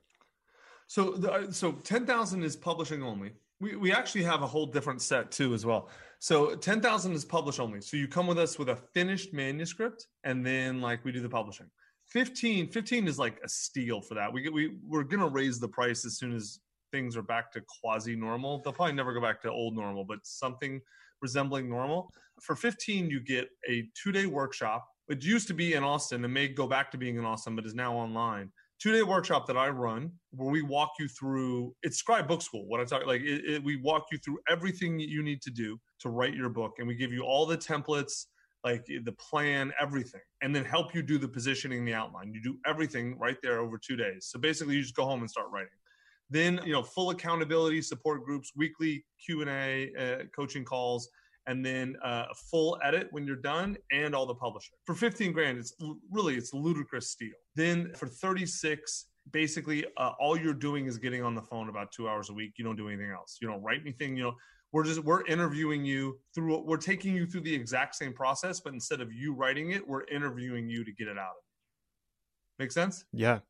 So, 0.86 1.12
the, 1.12 1.32
uh, 1.32 1.50
so 1.50 1.72
ten 1.72 2.04
thousand 2.04 2.42
is 2.42 2.56
publishing 2.56 3.02
only. 3.02 3.32
We 3.64 3.76
we 3.76 3.92
actually 3.92 4.24
have 4.24 4.42
a 4.42 4.46
whole 4.46 4.66
different 4.66 5.00
set 5.00 5.30
too 5.30 5.54
as 5.54 5.64
well. 5.64 5.88
So 6.18 6.54
ten 6.54 6.82
thousand 6.82 7.12
is 7.14 7.24
publish 7.24 7.58
only. 7.58 7.80
So 7.80 7.96
you 7.96 8.06
come 8.06 8.26
with 8.26 8.38
us 8.38 8.58
with 8.58 8.68
a 8.68 8.76
finished 8.76 9.32
manuscript, 9.32 10.06
and 10.22 10.44
then 10.44 10.82
like 10.82 11.02
we 11.02 11.12
do 11.12 11.20
the 11.20 11.30
publishing. 11.30 11.70
15, 12.08 12.68
15 12.68 13.08
is 13.08 13.18
like 13.18 13.40
a 13.42 13.48
steal 13.48 14.02
for 14.02 14.12
that. 14.14 14.30
We 14.30 14.42
get 14.42 14.52
we 14.52 14.76
we're 14.86 15.02
gonna 15.02 15.28
raise 15.28 15.58
the 15.58 15.68
price 15.68 16.04
as 16.04 16.18
soon 16.18 16.36
as 16.36 16.60
things 16.92 17.16
are 17.16 17.22
back 17.22 17.50
to 17.52 17.62
quasi 17.80 18.14
normal. 18.14 18.60
They'll 18.60 18.74
probably 18.74 18.92
never 18.92 19.14
go 19.14 19.22
back 19.22 19.40
to 19.42 19.50
old 19.50 19.74
normal, 19.74 20.04
but 20.04 20.18
something 20.24 20.82
resembling 21.22 21.70
normal. 21.70 22.12
For 22.42 22.54
15, 22.54 23.08
you 23.08 23.20
get 23.20 23.48
a 23.66 23.88
two 23.94 24.12
day 24.12 24.26
workshop. 24.26 24.86
It 25.08 25.24
used 25.24 25.48
to 25.48 25.54
be 25.54 25.72
in 25.72 25.82
Austin 25.82 26.22
and 26.22 26.34
may 26.34 26.48
go 26.48 26.66
back 26.66 26.90
to 26.90 26.98
being 26.98 27.16
in 27.16 27.24
Austin, 27.24 27.56
but 27.56 27.64
is 27.64 27.74
now 27.74 27.94
online 27.94 28.50
two 28.80 28.92
day 28.92 29.02
workshop 29.02 29.46
that 29.46 29.56
I 29.56 29.68
run 29.68 30.12
where 30.30 30.50
we 30.50 30.62
walk 30.62 30.92
you 30.98 31.08
through 31.08 31.74
it's 31.82 31.96
Scribe 31.96 32.28
Book 32.28 32.42
School. 32.42 32.66
What 32.66 32.80
I 32.80 32.84
talk 32.84 33.06
like 33.06 33.22
it, 33.22 33.44
it, 33.44 33.64
we 33.64 33.76
walk 33.76 34.06
you 34.12 34.18
through 34.18 34.38
everything 34.48 34.96
that 34.98 35.08
you 35.08 35.22
need 35.22 35.42
to 35.42 35.50
do 35.50 35.78
to 36.00 36.08
write 36.08 36.34
your 36.34 36.48
book, 36.48 36.74
and 36.78 36.88
we 36.88 36.94
give 36.94 37.12
you 37.12 37.22
all 37.22 37.46
the 37.46 37.56
templates, 37.56 38.26
like 38.62 38.84
the 38.86 39.12
plan, 39.12 39.72
everything, 39.80 40.20
and 40.42 40.54
then 40.54 40.64
help 40.64 40.94
you 40.94 41.02
do 41.02 41.18
the 41.18 41.28
positioning, 41.28 41.84
the 41.84 41.94
outline. 41.94 42.32
You 42.32 42.42
do 42.42 42.58
everything 42.66 43.18
right 43.18 43.36
there 43.42 43.60
over 43.60 43.78
two 43.78 43.96
days. 43.96 44.28
So 44.30 44.38
basically, 44.38 44.76
you 44.76 44.82
just 44.82 44.96
go 44.96 45.04
home 45.04 45.20
and 45.20 45.30
start 45.30 45.48
writing. 45.52 45.68
Then 46.30 46.60
you 46.64 46.72
know 46.72 46.82
full 46.82 47.10
accountability, 47.10 47.82
support 47.82 48.24
groups, 48.24 48.52
weekly 48.56 49.04
Q 49.24 49.42
and 49.42 49.50
A, 49.50 49.92
uh, 49.98 50.24
coaching 50.34 50.64
calls 50.64 51.08
and 51.46 51.64
then 51.64 51.96
uh, 52.04 52.24
a 52.30 52.34
full 52.34 52.78
edit 52.82 53.08
when 53.10 53.26
you're 53.26 53.36
done 53.36 53.76
and 53.92 54.14
all 54.14 54.26
the 54.26 54.34
publishing. 54.34 54.76
For 54.84 54.94
15 54.94 55.32
grand 55.32 55.58
it's 55.58 55.74
really 56.10 56.36
it's 56.36 56.52
ludicrous 56.54 57.10
steal 57.10 57.32
then 57.54 57.92
for 57.94 58.06
36 58.06 59.06
basically 59.30 59.84
uh, 59.96 60.12
all 60.20 60.36
you're 60.36 60.54
doing 60.54 60.86
is 60.86 60.98
getting 60.98 61.22
on 61.22 61.34
the 61.34 61.42
phone 61.42 61.68
about 61.68 61.92
two 61.92 62.08
hours 62.08 62.30
a 62.30 62.32
week. 62.32 62.52
You 62.56 62.64
don't 62.64 62.76
do 62.76 62.88
anything 62.88 63.10
else. 63.10 63.38
You 63.40 63.48
don't 63.48 63.62
write 63.62 63.80
anything. 63.80 64.16
You 64.16 64.24
know 64.24 64.34
we're 64.72 64.84
just 64.84 65.04
we're 65.04 65.24
interviewing 65.26 65.84
you 65.84 66.18
through 66.34 66.64
we're 66.64 66.76
taking 66.76 67.14
you 67.14 67.26
through 67.26 67.42
the 67.42 67.54
exact 67.54 67.94
same 67.94 68.12
process 68.12 68.58
but 68.58 68.72
instead 68.72 69.00
of 69.00 69.12
you 69.12 69.32
writing 69.32 69.70
it 69.70 69.86
we're 69.86 70.04
interviewing 70.08 70.68
you 70.68 70.84
to 70.84 70.92
get 70.92 71.06
it 71.06 71.16
out 71.16 71.30
of 71.30 71.44
you 72.58 72.64
make 72.64 72.72
sense? 72.72 73.04
Yeah. 73.12 73.40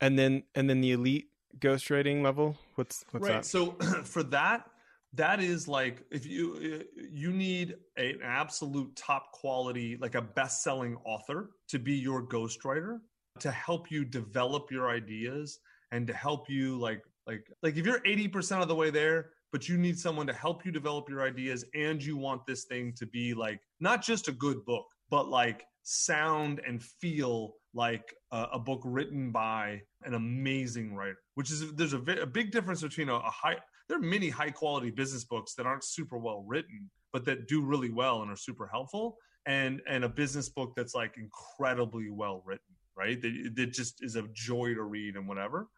And 0.00 0.18
then, 0.18 0.44
and 0.54 0.68
then 0.68 0.80
the 0.80 0.92
elite 0.92 1.28
ghostwriting 1.58 2.22
level. 2.22 2.56
What's, 2.74 3.04
what's 3.10 3.26
right. 3.26 3.34
that? 3.36 3.46
so 3.46 3.70
for 4.04 4.22
that 4.24 4.68
that 5.16 5.40
is 5.40 5.66
like 5.66 6.04
if 6.10 6.26
you 6.26 6.80
uh, 6.80 7.00
you 7.10 7.32
need 7.32 7.74
an 7.96 8.18
absolute 8.22 8.94
top 8.96 9.32
quality 9.32 9.96
like 10.00 10.14
a 10.14 10.22
best-selling 10.22 10.96
author 11.04 11.50
to 11.68 11.78
be 11.78 11.94
your 11.94 12.22
ghostwriter 12.22 12.98
to 13.40 13.50
help 13.50 13.90
you 13.90 14.04
develop 14.04 14.70
your 14.70 14.88
ideas 14.88 15.58
and 15.92 16.06
to 16.06 16.12
help 16.12 16.48
you 16.48 16.78
like 16.78 17.02
like 17.26 17.46
like 17.62 17.76
if 17.76 17.84
you're 17.84 18.00
80% 18.00 18.62
of 18.62 18.68
the 18.68 18.74
way 18.74 18.90
there 18.90 19.30
but 19.52 19.68
you 19.68 19.78
need 19.78 19.98
someone 19.98 20.26
to 20.26 20.32
help 20.32 20.66
you 20.66 20.72
develop 20.72 21.08
your 21.08 21.22
ideas 21.22 21.64
and 21.74 22.02
you 22.02 22.16
want 22.16 22.46
this 22.46 22.64
thing 22.64 22.92
to 22.96 23.06
be 23.06 23.34
like 23.34 23.60
not 23.80 24.02
just 24.02 24.28
a 24.28 24.32
good 24.32 24.64
book 24.64 24.86
but 25.10 25.28
like 25.28 25.64
sound 25.82 26.60
and 26.66 26.82
feel 26.82 27.54
like 27.72 28.14
a, 28.32 28.48
a 28.54 28.58
book 28.58 28.82
written 28.84 29.30
by 29.30 29.80
an 30.02 30.14
amazing 30.14 30.94
writer 30.94 31.18
which 31.34 31.50
is 31.50 31.72
there's 31.74 31.94
a, 31.94 32.02
a 32.20 32.26
big 32.26 32.50
difference 32.50 32.82
between 32.82 33.08
a, 33.08 33.14
a 33.14 33.30
high 33.30 33.56
there 33.88 33.98
are 33.98 34.02
many 34.02 34.28
high 34.28 34.50
quality 34.50 34.90
business 34.90 35.24
books 35.24 35.54
that 35.54 35.66
aren't 35.66 35.84
super 35.84 36.18
well 36.18 36.44
written 36.46 36.90
but 37.12 37.24
that 37.24 37.48
do 37.48 37.62
really 37.62 37.90
well 37.90 38.22
and 38.22 38.30
are 38.30 38.36
super 38.36 38.66
helpful 38.66 39.16
and 39.46 39.80
and 39.86 40.04
a 40.04 40.08
business 40.08 40.48
book 40.48 40.72
that's 40.76 40.94
like 40.94 41.16
incredibly 41.16 42.10
well 42.10 42.42
written 42.44 42.76
right? 42.96 43.20
That, 43.20 43.52
that 43.56 43.66
just 43.72 44.02
is 44.02 44.16
a 44.16 44.24
joy 44.32 44.74
to 44.74 44.82
read 44.82 45.16
and 45.16 45.28
whatever. 45.28 45.68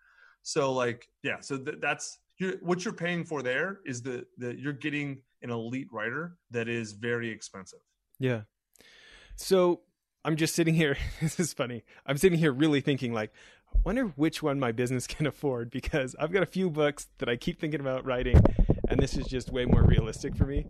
So 0.42 0.73
like 0.73 1.09
yeah 1.23 1.40
so 1.40 1.59
th- 1.59 1.79
that's 1.81 2.18
you're, 2.38 2.55
what 2.61 2.85
you're 2.85 2.94
paying 2.94 3.25
for 3.25 3.42
there 3.42 3.81
is 3.85 4.03
the 4.03 4.25
that 4.38 4.59
you're 4.59 4.73
getting 4.73 5.21
an 5.42 5.51
elite 5.51 5.88
writer 5.92 6.37
that 6.51 6.68
is 6.68 6.92
very 6.92 7.29
expensive. 7.29 7.81
Yeah. 8.18 8.42
So 9.37 9.81
i'm 10.25 10.35
just 10.35 10.57
sitting 10.57 10.75
here 10.75 10.97
this 11.21 11.38
is 11.38 11.53
funny 11.53 11.85
i'm 12.05 12.18
sitting 12.18 12.40
here 12.40 12.51
really 12.51 12.81
thinking 12.81 13.12
like 13.12 13.33
wonder 13.84 14.04
which 14.16 14.42
one 14.42 14.58
my 14.60 14.72
business 14.72 15.06
can 15.08 15.26
afford 15.26 15.70
because 15.70 16.14
I've 16.18 16.32
got 16.32 16.42
a 16.42 16.46
few 16.46 16.70
books 16.70 17.08
that 17.18 17.28
I 17.28 17.36
keep 17.36 17.60
thinking 17.60 17.80
about 17.80 18.04
writing, 18.04 18.40
and 18.88 19.00
this 19.00 19.16
is 19.16 19.26
just 19.26 19.50
way 19.50 19.64
more 19.64 19.82
realistic 19.82 20.36
for 20.36 20.44
me. 20.44 20.66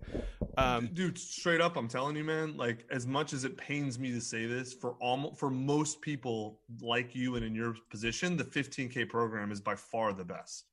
Um, 0.57 0.91
Dude, 0.93 1.19
straight 1.19 1.61
up, 1.61 1.77
I'm 1.77 1.87
telling 1.87 2.17
you, 2.17 2.25
man. 2.25 2.57
Like, 2.57 2.85
as 2.91 3.07
much 3.07 3.33
as 3.33 3.45
it 3.45 3.57
pains 3.57 3.99
me 3.99 4.11
to 4.13 4.21
say 4.21 4.47
this, 4.47 4.73
for 4.73 4.97
almost 5.01 5.39
for 5.39 5.51
most 5.51 6.01
people 6.01 6.61
like 6.81 7.15
you 7.15 7.37
and 7.37 7.45
in 7.45 7.55
your 7.55 7.75
position, 7.91 8.37
the 8.37 8.45
15k 8.45 9.09
program 9.09 9.53
is 9.53 9.61
by 9.61 9.77
far 9.77 10.13
the 10.13 10.25
best 10.25 10.65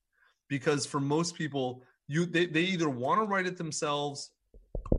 because 0.47 0.85
for 0.85 0.99
most 0.99 1.35
people, 1.35 1.83
you 2.07 2.25
they, 2.25 2.45
they 2.45 2.61
either 2.61 2.89
want 2.89 3.21
to 3.21 3.25
write 3.25 3.45
it 3.45 3.57
themselves 3.57 4.31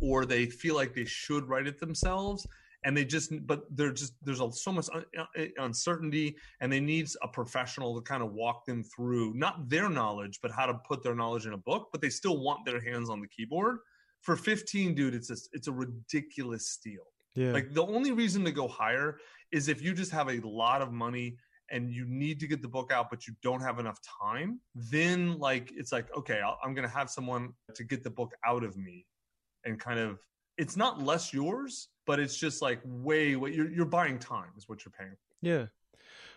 or 0.01 0.25
they 0.25 0.47
feel 0.47 0.75
like 0.75 0.95
they 0.95 1.05
should 1.05 1.49
write 1.49 1.67
it 1.67 1.79
themselves 1.79 2.47
and 2.87 2.97
they 2.97 3.05
just 3.05 3.31
but 3.47 3.65
they're 3.77 3.93
just 3.93 4.15
there's 4.23 4.41
a, 4.41 4.51
so 4.53 4.73
much 4.73 4.89
uh, 4.95 5.01
uh, 5.39 5.45
uncertainty 5.59 6.37
and 6.61 6.73
they 6.73 6.81
need 6.81 7.09
a 7.23 7.29
professional 7.29 7.95
to 7.97 8.01
kind 8.01 8.23
of 8.23 8.33
walk 8.33 8.65
them 8.65 8.83
through 8.85 9.35
not 9.35 9.69
their 9.69 9.91
knowledge 9.91 10.39
but 10.41 10.53
how 10.53 10.65
to 10.65 10.75
put 10.89 11.03
their 11.03 11.15
knowledge 11.15 11.47
in 11.47 11.53
a 11.53 11.59
book 11.59 11.89
but 11.93 12.01
they 12.01 12.09
still 12.09 12.39
want 12.39 12.65
their 12.65 12.81
hands 12.81 13.11
on 13.11 13.21
the 13.21 13.29
keyboard. 13.29 13.79
For 14.23 14.37
15 14.37 14.95
dude 14.95 15.15
it's 15.15 15.31
a, 15.31 15.37
it's 15.53 15.67
a 15.67 15.73
ridiculous 15.73 16.71
steal. 16.71 17.03
Yeah. 17.35 17.53
Like 17.53 17.75
the 17.75 17.85
only 17.85 18.13
reason 18.13 18.45
to 18.45 18.53
go 18.53 18.67
higher 18.67 19.19
is 19.53 19.69
if 19.69 19.83
you 19.83 19.93
just 19.93 20.13
have 20.13 20.29
a 20.29 20.41
lot 20.45 20.81
of 20.81 20.93
money 20.93 21.37
and 21.71 21.91
you 21.93 22.05
need 22.07 22.39
to 22.39 22.47
get 22.47 22.63
the 22.63 22.69
book 22.69 22.93
out 22.93 23.11
but 23.11 23.27
you 23.27 23.35
don't 23.43 23.61
have 23.61 23.81
enough 23.81 23.99
time 24.23 24.61
then 24.77 25.37
like 25.39 25.73
it's 25.75 25.91
like 25.91 26.07
okay 26.17 26.41
i 26.41 26.55
am 26.65 26.75
going 26.75 26.89
to 26.89 26.95
have 26.95 27.11
someone 27.11 27.53
to 27.75 27.83
get 27.83 28.05
the 28.05 28.11
book 28.11 28.33
out 28.47 28.63
of 28.63 28.77
me 28.77 29.05
and 29.65 29.81
kind 29.81 29.99
of 29.99 30.21
it's 30.59 30.77
not 30.77 31.03
less 31.03 31.33
yours 31.33 31.89
but 32.07 32.19
it's 32.21 32.39
just 32.39 32.63
like 32.63 32.81
way 32.85 33.35
what 33.37 33.53
you're 33.53 33.71
you're 33.71 33.85
buying 33.85 34.19
time 34.19 34.49
is 34.57 34.67
what 34.69 34.83
you're 34.85 34.93
paying. 34.99 35.17
Yeah. 35.43 35.67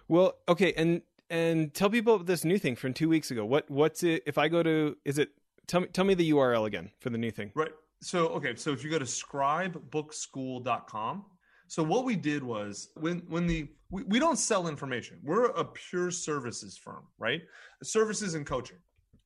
Well, 0.07 0.33
okay, 0.49 0.73
and 0.73 1.01
and 1.29 1.73
tell 1.73 1.89
people 1.89 2.15
about 2.15 2.25
this 2.25 2.43
new 2.43 2.57
thing 2.57 2.75
from 2.75 2.93
two 2.93 3.07
weeks 3.07 3.31
ago. 3.31 3.45
What 3.45 3.69
what's 3.69 4.03
it? 4.03 4.23
If 4.25 4.37
I 4.37 4.49
go 4.49 4.61
to, 4.63 4.97
is 5.05 5.17
it? 5.19 5.29
Tell 5.67 5.79
me 5.81 5.87
tell 5.87 6.03
me 6.03 6.15
the 6.15 6.31
URL 6.31 6.65
again 6.65 6.89
for 6.99 7.11
the 7.11 7.17
new 7.17 7.31
thing. 7.31 7.53
Right. 7.55 7.71
So 8.01 8.27
okay, 8.29 8.55
so 8.55 8.71
if 8.71 8.83
you 8.83 8.89
go 8.89 8.99
to 8.99 9.05
scribebookschool.com, 9.05 11.25
so 11.67 11.83
what 11.83 12.05
we 12.05 12.15
did 12.15 12.43
was 12.43 12.89
when 12.95 13.19
when 13.27 13.45
the 13.45 13.67
we, 13.91 14.03
we 14.03 14.19
don't 14.19 14.39
sell 14.39 14.67
information. 14.67 15.19
We're 15.23 15.45
a 15.45 15.65
pure 15.65 16.11
services 16.11 16.77
firm, 16.77 17.03
right? 17.19 17.41
Services 17.83 18.35
and 18.35 18.45
coaching. 18.45 18.77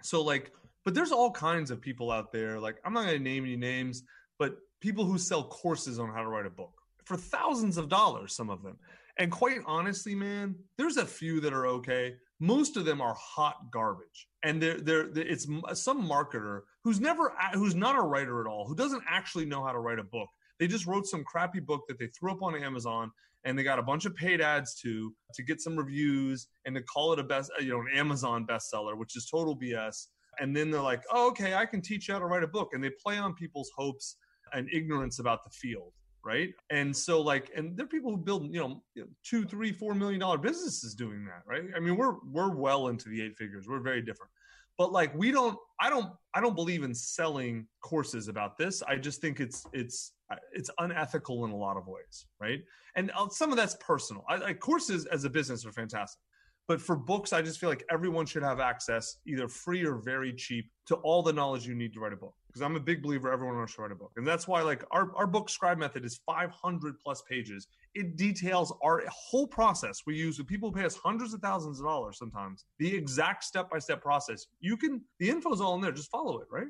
So 0.01 0.21
like, 0.21 0.51
but 0.84 0.93
there's 0.93 1.13
all 1.13 1.32
kinds 1.32 1.71
of 1.71 1.82
people 1.82 2.12
out 2.12 2.34
there. 2.34 2.60
Like 2.60 2.77
I'm 2.84 2.93
not 2.93 3.06
going 3.06 3.17
to 3.17 3.23
name 3.23 3.45
any 3.45 3.56
names, 3.56 4.03
but 4.39 4.58
people 4.84 5.06
who 5.06 5.17
sell 5.17 5.46
courses 5.46 5.98
on 5.98 6.10
how 6.10 6.22
to 6.22 6.28
write 6.28 6.46
a 6.46 6.50
book 6.50 6.74
for 7.06 7.15
thousands 7.15 7.78
of 7.78 7.88
dollars, 7.88 8.36
some 8.36 8.50
of 8.50 8.62
them. 8.63 8.78
And 9.17 9.32
quite 9.32 9.62
honestly, 9.65 10.13
man, 10.13 10.56
there's 10.78 10.98
a 10.98 11.06
few 11.06 11.39
that 11.39 11.54
are 11.54 11.65
okay. 11.67 12.15
Most 12.41 12.76
of 12.76 12.84
them 12.84 13.00
are 13.00 13.15
hot 13.17 13.72
garbage. 13.72 14.28
And 14.43 14.62
they're, 14.62 14.82
they're, 14.82 15.08
it's 15.15 15.48
some 15.76 16.06
marketer 16.06 16.62
who's 16.84 17.00
never, 17.00 17.32
who's 17.54 17.76
not 17.76 17.96
a 17.96 18.02
writer 18.02 18.41
at 18.41 18.48
all, 18.48 18.67
who 18.67 18.76
doesn't 18.76 19.04
actually 19.10 19.46
know 19.46 19.63
how 19.63 19.72
to 19.72 19.80
write 19.80 20.00
a 20.00 20.04
book. 20.04 20.28
They 20.60 20.67
just 20.67 20.86
wrote 20.86 21.06
some 21.06 21.24
crappy 21.24 21.62
book 21.62 21.84
that 21.88 21.98
they 21.98 22.08
threw 22.08 22.34
up 22.34 22.43
on 22.43 22.62
Amazon 22.62 23.10
and 23.46 23.58
they 23.58 23.63
got 23.63 23.80
a 23.80 23.84
bunch 23.84 24.04
of 24.06 24.13
paid 24.15 24.41
ads 24.41 24.76
to, 24.82 25.13
to 25.34 25.43
get 25.43 25.62
some 25.62 25.78
reviews 25.78 26.48
and 26.65 26.76
to 26.76 26.82
call 26.82 27.13
it 27.13 27.19
a 27.19 27.24
best, 27.24 27.52
you 27.62 27.69
know, 27.69 27.80
an 27.80 27.88
Amazon 27.96 28.46
bestseller, 28.46 28.98
which 28.98 29.15
is 29.15 29.30
total 29.30 29.58
BS. 29.58 30.08
And 30.39 30.54
then 30.54 30.72
they're 30.72 30.82
like, 30.82 31.04
oh, 31.10 31.30
okay, 31.30 31.54
I 31.54 31.65
can 31.65 31.82
teach 31.82 32.10
you 32.10 32.15
how 32.15 32.19
to 32.19 32.26
write 32.26 32.43
a 32.43 32.48
book. 32.48 32.72
And 32.74 32.84
they 32.84 32.89
play 33.02 33.17
on 33.17 33.34
people's 33.34 33.72
hopes 33.78 34.17
and 34.54 34.70
ignorance 34.72 35.20
about 35.20 35.44
the 35.44 35.50
field 35.50 35.94
right? 36.24 36.54
And 36.70 36.96
so 36.96 37.22
like 37.22 37.52
and 37.56 37.76
there 37.76 37.86
are 37.86 37.89
people 37.89 38.12
who 38.12 38.18
build 38.18 38.54
you 38.54 38.60
know 38.60 38.82
two 39.24 39.46
three 39.46 39.72
four 39.72 39.94
million 39.94 40.20
dollar 40.20 40.38
businesses 40.38 40.96
doing 40.96 41.26
that 41.26 41.44
right? 41.46 41.63
I 41.76 41.80
mean 41.80 41.98
we're 41.98 42.16
we're 42.26 42.56
well 42.56 42.88
into 42.88 43.10
the 43.10 43.22
eight 43.22 43.38
figures. 43.38 43.68
We're 43.68 43.82
very 43.82 44.02
different. 44.02 44.32
But 44.78 44.92
like 44.92 45.13
we 45.16 45.32
don't 45.32 45.58
i 45.80 45.89
don't 45.89 46.12
i 46.34 46.42
don't 46.42 46.56
believe 46.56 46.84
in 46.84 46.96
selling 46.96 47.68
courses 47.82 48.28
about 48.28 48.58
this. 48.58 48.82
I 48.84 48.96
just 48.96 49.22
think 49.22 49.39
it's 49.39 49.66
it's 49.74 50.13
it's 50.54 50.70
unethical 50.80 51.46
in 51.46 51.52
a 51.52 51.58
lot 51.58 51.78
of 51.78 51.88
ways 51.88 52.26
right? 52.39 52.62
And 52.96 53.12
uh, 53.18 53.30
some 53.30 53.52
of 53.52 53.58
that's 53.58 53.76
personal. 53.76 54.24
I, 54.30 54.38
like 54.38 54.60
courses 54.60 55.06
as 55.08 55.26
a 55.26 55.30
business 55.30 55.66
are 55.66 55.72
fantastic. 55.72 56.20
But 56.68 56.82
for 56.82 56.96
books, 56.96 57.34
I 57.34 57.42
just 57.42 57.60
feel 57.60 57.68
like 57.68 57.84
everyone 57.92 58.26
should 58.26 58.44
have 58.44 58.62
access, 58.62 59.18
either 59.28 59.50
free 59.50 59.84
or 59.86 59.96
very 59.98 60.32
cheap, 60.32 60.72
to 60.86 60.96
all 60.96 61.22
the 61.22 61.34
knowledge 61.34 61.68
you 61.68 61.76
need 61.76 61.94
to 61.94 62.00
write 62.00 62.13
a 62.13 62.16
book. 62.16 62.36
Because 62.54 62.62
I'm 62.62 62.76
a 62.76 62.80
big 62.80 63.02
believer 63.02 63.32
everyone 63.32 63.58
wants 63.58 63.74
to 63.76 63.82
write 63.82 63.92
a 63.92 63.96
book. 63.96 64.12
And 64.16 64.28
that's 64.28 64.48
why 64.48 64.62
like 64.62 64.84
our, 64.92 65.12
our 65.16 65.26
book 65.26 65.50
scribe 65.50 65.80
method 65.80 66.06
is 66.06 66.20
500 66.26 67.00
plus 67.00 67.24
pages. 67.28 67.68
It 67.96 68.16
details 68.16 68.72
our 68.84 69.04
whole 69.10 69.48
process 69.48 70.04
we 70.06 70.16
use 70.16 70.38
with 70.38 70.48
people 70.48 70.70
who 70.70 70.76
pay 70.76 70.86
us 70.86 70.96
hundreds 70.96 71.34
of 71.34 71.42
thousands 71.42 71.80
of 71.80 71.86
dollars 71.86 72.20
sometimes. 72.20 72.66
The 72.78 72.96
exact 72.96 73.44
step-by-step 73.44 74.02
process. 74.02 74.46
You 74.60 74.78
can 74.78 75.02
the 75.20 75.30
info's 75.30 75.62
all 75.62 75.74
in 75.76 75.82
there, 75.82 75.92
just 75.92 76.12
follow 76.12 76.39
it, 76.39 76.48
right? 76.52 76.68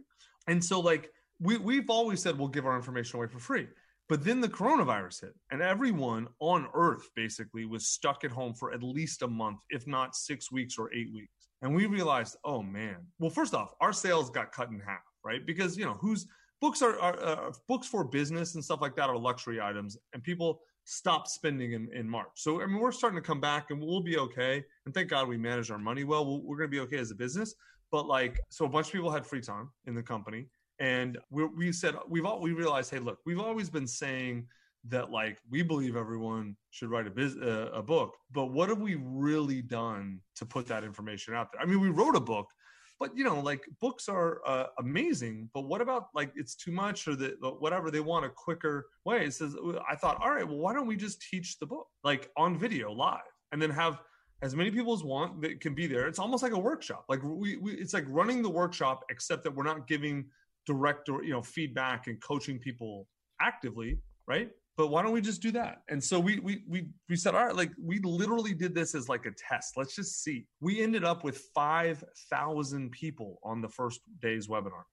And 0.48 0.64
so 0.64 0.80
like 0.80 1.12
we, 1.40 1.58
we've 1.58 1.90
always 1.90 2.22
said 2.22 2.40
we'll 2.40 2.48
give 2.48 2.66
our 2.66 2.78
information 2.78 3.18
away 3.18 3.28
for 3.28 3.40
free. 3.40 3.68
But 4.10 4.24
then 4.24 4.42
the 4.42 4.50
coronavirus 4.50 5.22
hit, 5.22 5.34
and 5.52 5.62
everyone 5.62 6.28
on 6.40 6.68
earth 6.74 7.10
basically 7.16 7.66
was 7.66 7.88
stuck 7.88 8.24
at 8.24 8.32
home 8.32 8.54
for 8.54 8.74
at 8.74 8.84
least 8.84 9.22
a 9.22 9.28
month, 9.28 9.60
if 9.70 9.88
not 9.88 10.16
six 10.16 10.52
weeks 10.52 10.78
or 10.78 10.94
eight 10.94 11.14
weeks. 11.14 11.32
And 11.62 11.74
we 11.74 11.86
realized, 11.86 12.36
oh 12.44 12.62
man. 12.62 12.98
Well, 13.20 13.30
first 13.30 13.54
off, 13.54 13.74
our 13.80 13.94
sales 13.94 14.30
got 14.30 14.52
cut 14.52 14.70
in 14.70 14.80
half, 14.80 15.02
right? 15.24 15.46
Because 15.46 15.78
you 15.78 15.86
know 15.86 15.94
who's 15.94 16.28
books 16.62 16.82
are, 16.82 17.00
are 17.00 17.24
uh, 17.24 17.52
books 17.68 17.88
for 17.88 18.04
business 18.04 18.56
and 18.56 18.64
stuff 18.64 18.82
like 18.82 18.96
that 18.96 19.10
are 19.10 19.18
luxury 19.18 19.62
items, 19.62 19.98
and 20.14 20.24
people 20.24 20.62
stop 20.86 21.28
spending 21.28 21.74
in, 21.74 21.90
in 21.94 22.10
March. 22.10 22.28
So 22.36 22.62
I 22.62 22.66
mean, 22.66 22.80
we're 22.80 22.92
starting 22.92 23.18
to 23.18 23.26
come 23.26 23.42
back, 23.42 23.72
and 23.72 23.82
we'll 23.82 24.02
be 24.02 24.18
okay. 24.18 24.64
And 24.86 24.94
thank 24.94 25.10
God 25.10 25.28
we 25.28 25.38
manage 25.38 25.72
our 25.72 25.78
money 25.78 26.04
well. 26.04 26.26
we 26.26 26.46
we're 26.46 26.58
going 26.58 26.70
to 26.70 26.76
be 26.76 26.82
okay 26.82 26.98
as 26.98 27.12
a 27.12 27.16
business. 27.16 27.56
But 27.92 28.08
like, 28.08 28.40
so 28.50 28.66
a 28.66 28.70
bunch 28.70 28.88
of 28.88 28.94
people 28.94 29.12
had 29.12 29.26
free 29.26 29.42
time 29.42 29.70
in 29.86 29.94
the 29.94 30.02
company 30.02 30.48
and 30.80 31.18
we, 31.30 31.46
we 31.46 31.72
said 31.72 31.96
we've 32.08 32.26
all 32.26 32.42
we 32.42 32.52
realized 32.52 32.92
hey 32.92 33.00
look 33.00 33.20
we've 33.26 33.40
always 33.40 33.70
been 33.70 33.88
saying 33.88 34.46
that 34.90 35.12
like 35.12 35.40
we 35.50 35.62
believe 35.64 35.96
everyone 35.96 36.56
should 36.72 36.90
write 36.90 37.08
a, 37.08 37.10
biz, 37.10 37.38
uh, 37.38 37.70
a 37.74 37.82
book 37.82 38.16
but 38.32 38.48
what 38.48 38.70
have 38.70 38.82
we 38.82 38.96
really 38.96 39.62
done 39.62 40.20
to 40.36 40.46
put 40.46 40.66
that 40.68 40.84
information 40.84 41.34
out 41.34 41.48
there 41.52 41.62
i 41.62 41.66
mean 41.66 41.80
we 41.80 41.90
wrote 41.90 42.16
a 42.16 42.20
book 42.20 42.48
but 43.00 43.16
you 43.18 43.24
know 43.24 43.40
like 43.40 43.64
books 43.82 44.08
are 44.08 44.42
uh, 44.46 44.66
amazing 44.80 45.50
but 45.54 45.62
what 45.62 45.82
about 45.82 46.08
like 46.14 46.32
it's 46.36 46.56
too 46.56 46.72
much 46.72 47.08
or 47.08 47.16
the 47.16 47.36
whatever 47.60 47.92
they 47.92 48.00
want 48.00 48.26
a 48.26 48.30
quicker 48.30 48.88
way? 49.06 49.26
It 49.26 49.34
says 49.34 49.56
i 49.90 49.96
thought 49.96 50.22
all 50.22 50.32
right 50.32 50.48
well 50.48 50.58
why 50.58 50.74
don't 50.74 50.88
we 50.88 50.96
just 50.96 51.22
teach 51.22 51.60
the 51.60 51.66
book 51.66 51.88
like 52.04 52.30
on 52.38 52.58
video 52.58 52.92
live 52.92 53.22
and 53.52 53.62
then 53.62 53.70
have 53.70 54.00
as 54.42 54.56
many 54.56 54.72
people 54.72 54.94
as 54.94 55.04
want 55.04 55.42
that 55.42 55.62
can 55.62 55.74
be 55.74 55.88
there. 55.88 56.06
It's 56.06 56.20
almost 56.20 56.44
like 56.44 56.52
a 56.52 56.60
workshop 56.60 57.06
like 57.08 57.24
we, 57.24 57.58
we 57.58 57.74
it's 57.74 57.94
like 57.94 58.06
running 58.08 58.42
the 58.42 58.50
workshop 58.50 59.04
except 59.10 59.44
that 59.44 59.56
we're 59.56 59.64
not 59.64 59.88
giving 59.88 60.26
direct 60.66 61.10
or 61.10 61.24
you 61.24 61.32
know 61.32 61.42
feedback 61.42 62.08
and 62.08 62.22
coaching 62.22 62.60
people 62.60 63.08
actively 63.42 64.00
right 64.28 64.50
but 64.76 64.88
why 64.88 65.04
don't 65.04 65.12
we 65.12 65.22
just 65.22 65.42
do 65.42 65.52
that? 65.52 65.82
And 65.90 66.04
so 66.04 66.20
we 66.20 66.40
we 66.40 66.64
we, 66.68 66.88
we 67.10 67.16
said 67.16 67.36
all 67.36 67.46
right 67.46 67.56
like 67.56 67.72
we 67.80 68.00
literally 68.00 68.54
did 68.54 68.74
this 68.74 68.96
as 68.96 69.08
like 69.08 69.26
a 69.26 69.32
test. 69.32 69.78
Let's 69.78 69.96
just 69.96 70.24
see. 70.24 70.48
We 70.62 70.82
ended 70.82 71.04
up 71.04 71.24
with 71.24 71.38
5000 71.54 72.92
people 72.92 73.40
on 73.44 73.62
the 73.62 73.70
first 73.70 74.02
day's 74.22 74.48
webinar. 74.48 74.84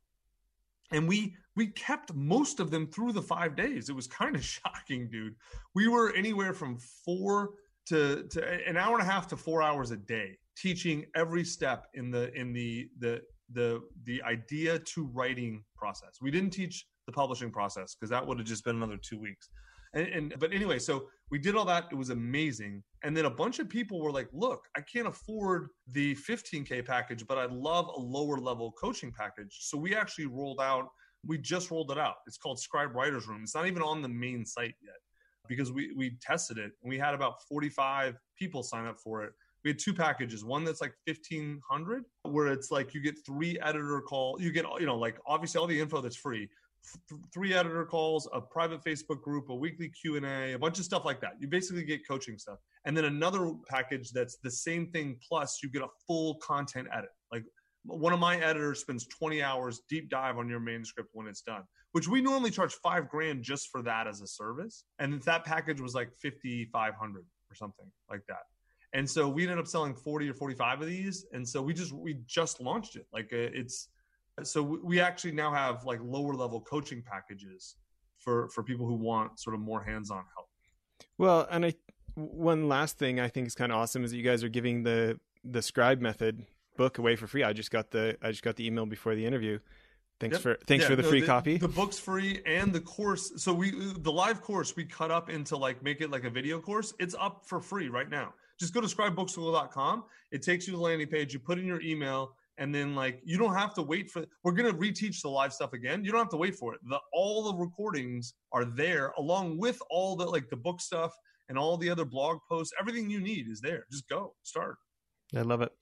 And 0.93 1.09
we 1.09 1.37
we 1.57 1.69
kept 1.69 2.13
most 2.15 2.61
of 2.61 2.71
them 2.71 2.87
through 2.89 3.13
the 3.13 3.23
five 3.23 3.57
days. 3.57 3.89
It 3.89 3.97
was 3.97 4.07
kind 4.07 4.37
of 4.37 4.45
shocking 4.57 5.09
dude. 5.09 5.35
We 5.75 5.89
were 5.89 6.13
anywhere 6.15 6.53
from 6.53 6.79
four 6.79 7.51
to, 7.87 8.25
to 8.31 8.69
an 8.69 8.77
hour 8.77 8.99
and 8.99 9.03
a 9.03 9.11
half 9.11 9.27
to 9.29 9.37
four 9.37 9.63
hours 9.63 9.91
a 9.91 9.97
day 9.97 10.39
teaching 10.57 11.07
every 11.17 11.45
step 11.45 11.87
in 11.95 12.11
the 12.11 12.33
in 12.39 12.53
the 12.53 12.89
the 12.99 13.23
the 13.53 13.81
the 14.05 14.23
idea 14.23 14.79
to 14.79 15.07
writing 15.07 15.65
process. 15.75 16.19
We 16.21 16.31
didn't 16.31 16.51
teach 16.51 16.87
the 17.07 17.13
publishing 17.13 17.51
process 17.51 17.95
because 17.95 18.11
that 18.11 18.27
would 18.27 18.39
have 18.39 18.47
just 18.47 18.65
been 18.65 18.77
another 18.77 18.99
two 18.99 19.19
weeks. 19.19 19.49
And, 19.93 20.07
and, 20.07 20.35
but 20.39 20.53
anyway, 20.53 20.79
so 20.79 21.09
we 21.31 21.39
did 21.39 21.57
all 21.57 21.65
that. 21.65 21.87
It 21.91 21.97
was 21.97 22.11
amazing. 22.11 22.83
And 23.03 23.17
then 23.17 23.25
a 23.25 23.31
bunch 23.31 23.59
of 23.59 23.69
people 23.69 24.01
were 24.01 24.13
like, 24.13 24.29
"Look, 24.33 24.67
I 24.77 24.81
can't 24.81 25.09
afford 25.09 25.69
the 25.89 26.15
15k 26.17 26.85
package, 26.85 27.27
but 27.27 27.39
I'd 27.39 27.53
love 27.53 27.89
a 27.89 28.01
lower 28.01 28.39
level 28.39 28.73
coaching 28.73 29.13
package." 29.13 29.59
So 29.61 29.77
we 29.77 29.95
actually 29.95 30.27
rolled 30.27 30.61
out. 30.61 30.89
We 31.27 31.39
just 31.39 31.71
rolled 31.71 31.91
it 31.91 31.99
out. 31.99 32.17
It's 32.27 32.39
called 32.39 32.61
Scribe 32.61 32.95
Writers 32.95 33.27
Room. 33.27 33.43
It's 33.43 33.55
not 33.55 33.67
even 33.67 33.83
on 33.83 34.01
the 34.03 34.09
main 34.09 34.45
site 34.45 34.75
yet 34.83 34.97
because 35.49 35.73
we 35.73 35.93
we 35.97 36.17
tested 36.23 36.59
it 36.59 36.73
and 36.83 36.89
we 36.89 36.99
had 36.99 37.15
about 37.15 37.43
45 37.49 38.17
people 38.39 38.63
sign 38.63 38.87
up 38.87 38.99
for 38.99 39.25
it. 39.25 39.33
We 39.65 39.71
had 39.71 39.79
two 39.79 39.93
packages. 39.93 40.45
One 40.45 40.65
that's 40.65 40.81
like 40.81 40.95
1500 41.07 42.05
where 42.23 42.47
it's 42.47 42.71
like 42.71 42.95
you 42.95 43.01
get 43.01 43.17
three 43.27 43.59
editor 43.61 44.01
call. 44.01 44.41
You 44.41 44.53
get 44.53 44.65
you 44.79 44.87
know 44.87 44.97
like 44.97 45.19
obviously 45.27 45.59
all 45.59 45.67
the 45.67 45.79
info 45.79 46.01
that's 46.01 46.17
free 46.17 46.49
three 47.33 47.55
editor 47.55 47.85
calls, 47.85 48.29
a 48.33 48.41
private 48.41 48.83
Facebook 48.85 49.23
group, 49.23 49.49
a 49.49 49.55
weekly 49.55 49.89
Q 49.89 50.17
and 50.17 50.27
A, 50.27 50.53
a 50.53 50.59
bunch 50.59 50.79
of 50.79 50.85
stuff 50.85 51.05
like 51.05 51.21
that. 51.21 51.33
You 51.39 51.49
basically 51.49 51.85
get 51.85 52.07
coaching 52.07 52.39
stuff, 52.39 52.59
and 52.85 52.97
then 52.97 53.05
another 53.05 53.53
package 53.69 54.11
that's 54.11 54.37
the 54.43 54.51
same 54.51 54.91
thing 54.91 55.19
plus 55.27 55.61
you 55.63 55.71
get 55.71 55.83
a 55.83 55.89
full 56.07 56.37
content 56.37 56.89
edit. 56.93 57.11
Like 57.33 57.45
one 57.85 58.13
of 58.13 58.21
my 58.21 58.37
editors 58.39 58.81
spends 58.81 59.07
20 59.07 59.43
hours 59.43 59.83
deep 59.89 60.11
dive 60.11 60.39
on 60.39 60.49
your 60.49 60.61
manuscript 60.61 61.11
when 61.13 61.27
it's 61.27 61.43
done, 61.43 61.63
which 61.93 62.09
we 62.09 62.21
normally 62.21 62.51
charge 62.51 62.75
five 62.75 63.09
grand 63.09 63.43
just 63.43 63.69
for 63.71 63.83
that 63.83 64.07
as 64.07 64.21
a 64.21 64.27
service, 64.27 64.85
and 64.99 65.23
that 65.23 65.45
package 65.45 65.81
was 65.81 65.95
like 65.95 66.11
5,500 66.23 67.25
or 67.51 67.55
something 67.55 67.87
like 68.11 68.23
that. 68.29 68.43
And 68.93 69.09
so 69.09 69.29
we 69.29 69.45
ended 69.45 69.59
up 69.59 69.69
selling 69.69 69.95
40 69.95 70.29
or 70.29 70.35
45 70.35 70.81
of 70.81 70.87
these, 70.89 71.27
and 71.33 71.49
so 71.49 71.63
we 71.63 71.73
just 71.73 71.93
we 71.93 72.19
just 72.27 72.61
launched 72.61 72.97
it. 72.97 73.07
Like 73.13 73.33
uh, 73.33 73.49
it's 73.53 73.89
so 74.47 74.63
we 74.63 75.01
actually 75.01 75.33
now 75.33 75.53
have 75.53 75.85
like 75.85 76.01
lower 76.03 76.35
level 76.35 76.61
coaching 76.61 77.03
packages 77.03 77.77
for 78.19 78.49
for 78.49 78.63
people 78.63 78.87
who 78.87 78.95
want 78.95 79.39
sort 79.39 79.55
of 79.55 79.61
more 79.61 79.83
hands-on 79.83 80.25
help. 80.35 80.49
Well 81.19 81.47
and 81.51 81.67
i 81.67 81.75
one 82.15 82.69
last 82.69 82.99
thing 82.99 83.21
i 83.21 83.29
think 83.29 83.47
is 83.47 83.55
kind 83.55 83.71
of 83.73 83.79
awesome 83.79 84.05
is 84.05 84.11
that 84.11 84.17
you 84.17 84.23
guys 84.23 84.43
are 84.43 84.49
giving 84.49 84.83
the 84.83 85.19
the 85.45 85.63
scribe 85.63 86.01
method 86.01 86.45
book 86.77 86.97
away 86.99 87.15
for 87.15 87.27
free. 87.27 87.45
I 87.45 87.53
just 87.53 87.71
got 87.71 87.91
the 87.91 88.17
i 88.23 88.31
just 88.31 88.43
got 88.43 88.57
the 88.57 88.67
email 88.67 88.87
before 88.87 89.15
the 89.15 89.25
interview. 89.25 89.59
Thanks 90.19 90.35
yep. 90.35 90.43
for 90.43 90.59
thanks 90.67 90.85
yeah, 90.85 90.91
for 90.91 90.97
the 90.97 91.03
no, 91.03 91.09
free 91.09 91.21
the, 91.21 91.27
copy. 91.27 91.57
the 91.59 91.69
book's 91.69 91.99
free 91.99 92.41
and 92.47 92.73
the 92.73 92.81
course 92.81 93.33
so 93.37 93.53
we 93.53 93.71
the 93.99 94.13
live 94.13 94.43
course 94.43 94.77
we 94.77 94.85
cut 94.85 95.11
up 95.11 95.31
into 95.31 95.57
like 95.57 95.83
make 95.83 96.01
it 96.01 96.11
like 96.11 96.25
a 96.25 96.31
video 96.31 96.61
course 96.61 96.93
it's 96.99 97.15
up 97.19 97.43
for 97.45 97.61
free 97.61 97.89
right 97.89 98.09
now. 98.09 98.35
Just 98.59 98.75
go 98.75 98.81
to 98.81 98.87
scribebookschool.com 98.87 100.05
it 100.31 100.43
takes 100.43 100.67
you 100.67 100.73
to 100.73 100.77
the 100.79 100.83
landing 100.83 101.09
page. 101.09 101.33
You 101.33 101.39
put 101.39 101.59
in 101.59 101.67
your 101.67 101.83
email 101.83 102.33
and 102.61 102.75
then 102.75 102.95
like 102.95 103.21
you 103.25 103.39
don't 103.39 103.55
have 103.55 103.75
to 103.75 103.83
wait 103.83 104.11
for 104.11 104.25
we're 104.45 104.53
going 104.53 104.71
to 104.71 104.79
reteach 104.79 105.23
the 105.23 105.29
live 105.29 105.53
stuff 105.53 105.73
again. 105.73 106.05
You 106.05 106.13
don't 106.13 106.21
have 106.21 106.29
to 106.29 106.37
wait 106.37 106.55
for 106.55 106.75
it. 106.75 106.81
The 106.89 106.99
all 107.13 107.51
the 107.51 107.59
recordings 107.59 108.35
are 108.53 108.65
there 108.65 109.13
along 109.19 109.59
with 109.59 109.81
all 109.91 110.15
the 110.15 110.27
like 110.27 110.49
the 110.51 110.57
book 110.57 110.81
stuff 110.81 111.13
and 111.49 111.59
all 111.59 111.77
the 111.77 111.91
other 111.91 112.05
blog 112.05 112.39
posts. 112.49 112.73
Everything 112.79 113.11
you 113.11 113.21
need 113.21 113.49
is 113.49 113.61
there. 113.61 113.87
Just 113.91 114.09
go. 114.09 114.35
Start. 114.43 114.77
I 115.35 115.41
love 115.41 115.63
it. 115.63 115.73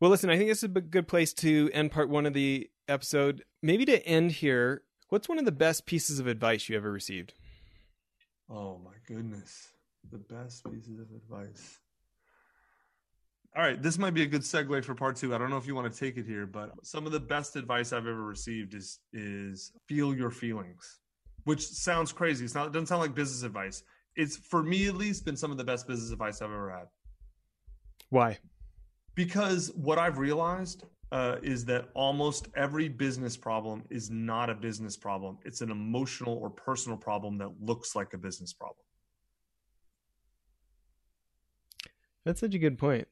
Well 0.00 0.10
listen 0.10 0.30
i 0.30 0.36
think 0.36 0.48
this 0.48 0.58
is 0.58 0.70
a 0.74 0.80
good 0.80 1.08
place 1.08 1.32
to 1.34 1.70
end 1.72 1.92
part 1.92 2.08
one 2.08 2.26
of 2.26 2.32
the 2.32 2.70
episode. 2.88 3.44
Maybe 3.62 3.84
to 3.84 4.04
end 4.06 4.32
here 4.32 4.82
what's 5.10 5.28
one 5.28 5.38
of 5.38 5.44
the 5.44 5.52
best 5.52 5.86
pieces 5.86 6.18
of 6.18 6.26
advice 6.26 6.68
you 6.68 6.76
ever 6.76 6.90
received? 6.90 7.34
Oh 8.50 8.80
my 8.82 8.94
goodness. 9.06 9.68
The 10.10 10.18
best 10.18 10.64
pieces 10.70 11.00
of 11.00 11.08
advice 11.10 11.78
all 13.58 13.64
right, 13.64 13.82
this 13.82 13.98
might 13.98 14.14
be 14.14 14.22
a 14.22 14.26
good 14.26 14.42
segue 14.42 14.84
for 14.84 14.94
part 14.94 15.16
two. 15.16 15.34
I 15.34 15.38
don't 15.38 15.50
know 15.50 15.56
if 15.56 15.66
you 15.66 15.74
want 15.74 15.92
to 15.92 15.98
take 15.98 16.16
it 16.16 16.24
here, 16.24 16.46
but 16.46 16.70
some 16.84 17.06
of 17.06 17.12
the 17.12 17.18
best 17.18 17.56
advice 17.56 17.92
I've 17.92 18.06
ever 18.06 18.22
received 18.22 18.72
is 18.72 19.00
is 19.12 19.72
feel 19.88 20.14
your 20.14 20.30
feelings, 20.30 21.00
which 21.42 21.66
sounds 21.66 22.12
crazy. 22.12 22.44
It's 22.44 22.54
not. 22.54 22.68
It 22.68 22.72
doesn't 22.72 22.86
sound 22.86 23.00
like 23.00 23.16
business 23.16 23.42
advice. 23.42 23.82
It's 24.14 24.36
for 24.36 24.62
me 24.62 24.86
at 24.86 24.94
least 24.94 25.24
been 25.24 25.36
some 25.36 25.50
of 25.50 25.56
the 25.56 25.64
best 25.64 25.88
business 25.88 26.12
advice 26.12 26.40
I've 26.40 26.52
ever 26.52 26.70
had. 26.70 26.86
Why? 28.10 28.38
Because 29.16 29.72
what 29.74 29.98
I've 29.98 30.18
realized 30.18 30.84
uh, 31.10 31.38
is 31.42 31.64
that 31.64 31.88
almost 31.94 32.46
every 32.54 32.88
business 32.88 33.36
problem 33.36 33.82
is 33.90 34.08
not 34.08 34.50
a 34.50 34.54
business 34.54 34.96
problem. 34.96 35.36
It's 35.44 35.62
an 35.62 35.72
emotional 35.72 36.38
or 36.38 36.48
personal 36.48 36.96
problem 36.96 37.38
that 37.38 37.50
looks 37.60 37.96
like 37.96 38.14
a 38.14 38.18
business 38.18 38.52
problem. 38.52 38.84
That's 42.24 42.38
such 42.38 42.54
a 42.54 42.58
good 42.60 42.78
point. 42.78 43.08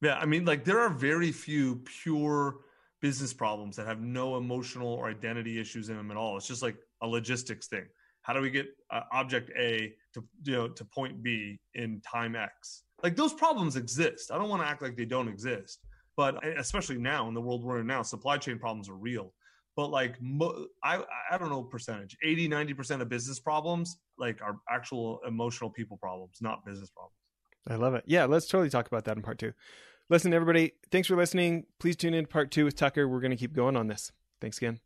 Yeah, 0.00 0.16
I 0.16 0.26
mean, 0.26 0.44
like 0.44 0.64
there 0.64 0.78
are 0.78 0.90
very 0.90 1.32
few 1.32 1.76
pure 2.02 2.60
business 3.00 3.32
problems 3.32 3.76
that 3.76 3.86
have 3.86 4.00
no 4.00 4.36
emotional 4.36 4.88
or 4.88 5.08
identity 5.08 5.60
issues 5.60 5.88
in 5.88 5.96
them 5.96 6.10
at 6.10 6.16
all. 6.16 6.36
It's 6.36 6.46
just 6.46 6.62
like 6.62 6.76
a 7.02 7.06
logistics 7.06 7.66
thing. 7.68 7.86
How 8.22 8.32
do 8.32 8.40
we 8.40 8.50
get 8.50 8.66
uh, 8.90 9.02
object 9.12 9.50
A 9.58 9.94
to 10.14 10.24
you 10.44 10.52
know 10.52 10.68
to 10.68 10.84
point 10.84 11.22
B 11.22 11.58
in 11.74 12.00
time 12.00 12.36
X? 12.36 12.82
Like 13.02 13.16
those 13.16 13.32
problems 13.32 13.76
exist. 13.76 14.30
I 14.30 14.38
don't 14.38 14.48
want 14.48 14.62
to 14.62 14.68
act 14.68 14.82
like 14.82 14.96
they 14.96 15.04
don't 15.04 15.28
exist, 15.28 15.80
but 16.16 16.44
especially 16.58 16.98
now 16.98 17.28
in 17.28 17.34
the 17.34 17.40
world 17.40 17.64
we're 17.64 17.80
in 17.80 17.86
now, 17.86 18.02
supply 18.02 18.36
chain 18.36 18.58
problems 18.58 18.88
are 18.88 18.96
real. 18.96 19.32
But 19.76 19.90
like 19.90 20.20
mo- 20.20 20.66
I 20.84 21.02
I 21.30 21.38
don't 21.38 21.50
know 21.50 21.62
percentage, 21.62 22.16
80 22.22 22.48
90% 22.48 23.00
of 23.00 23.08
business 23.08 23.40
problems 23.40 23.98
like 24.18 24.42
are 24.42 24.56
actual 24.68 25.20
emotional 25.26 25.70
people 25.70 25.96
problems, 25.96 26.38
not 26.40 26.64
business 26.64 26.90
problems. 26.90 27.14
I 27.68 27.76
love 27.76 27.94
it. 27.94 28.04
Yeah, 28.06 28.24
let's 28.24 28.46
totally 28.46 28.70
talk 28.70 28.86
about 28.86 29.04
that 29.04 29.16
in 29.16 29.22
part 29.22 29.38
two. 29.38 29.52
Listen, 30.08 30.32
everybody, 30.32 30.72
thanks 30.90 31.06
for 31.06 31.16
listening. 31.16 31.66
Please 31.78 31.96
tune 31.96 32.14
in 32.14 32.24
to 32.24 32.28
part 32.28 32.50
two 32.50 32.64
with 32.64 32.76
Tucker. 32.76 33.06
We're 33.06 33.20
going 33.20 33.30
to 33.30 33.36
keep 33.36 33.52
going 33.52 33.76
on 33.76 33.88
this. 33.88 34.10
Thanks 34.40 34.56
again. 34.56 34.80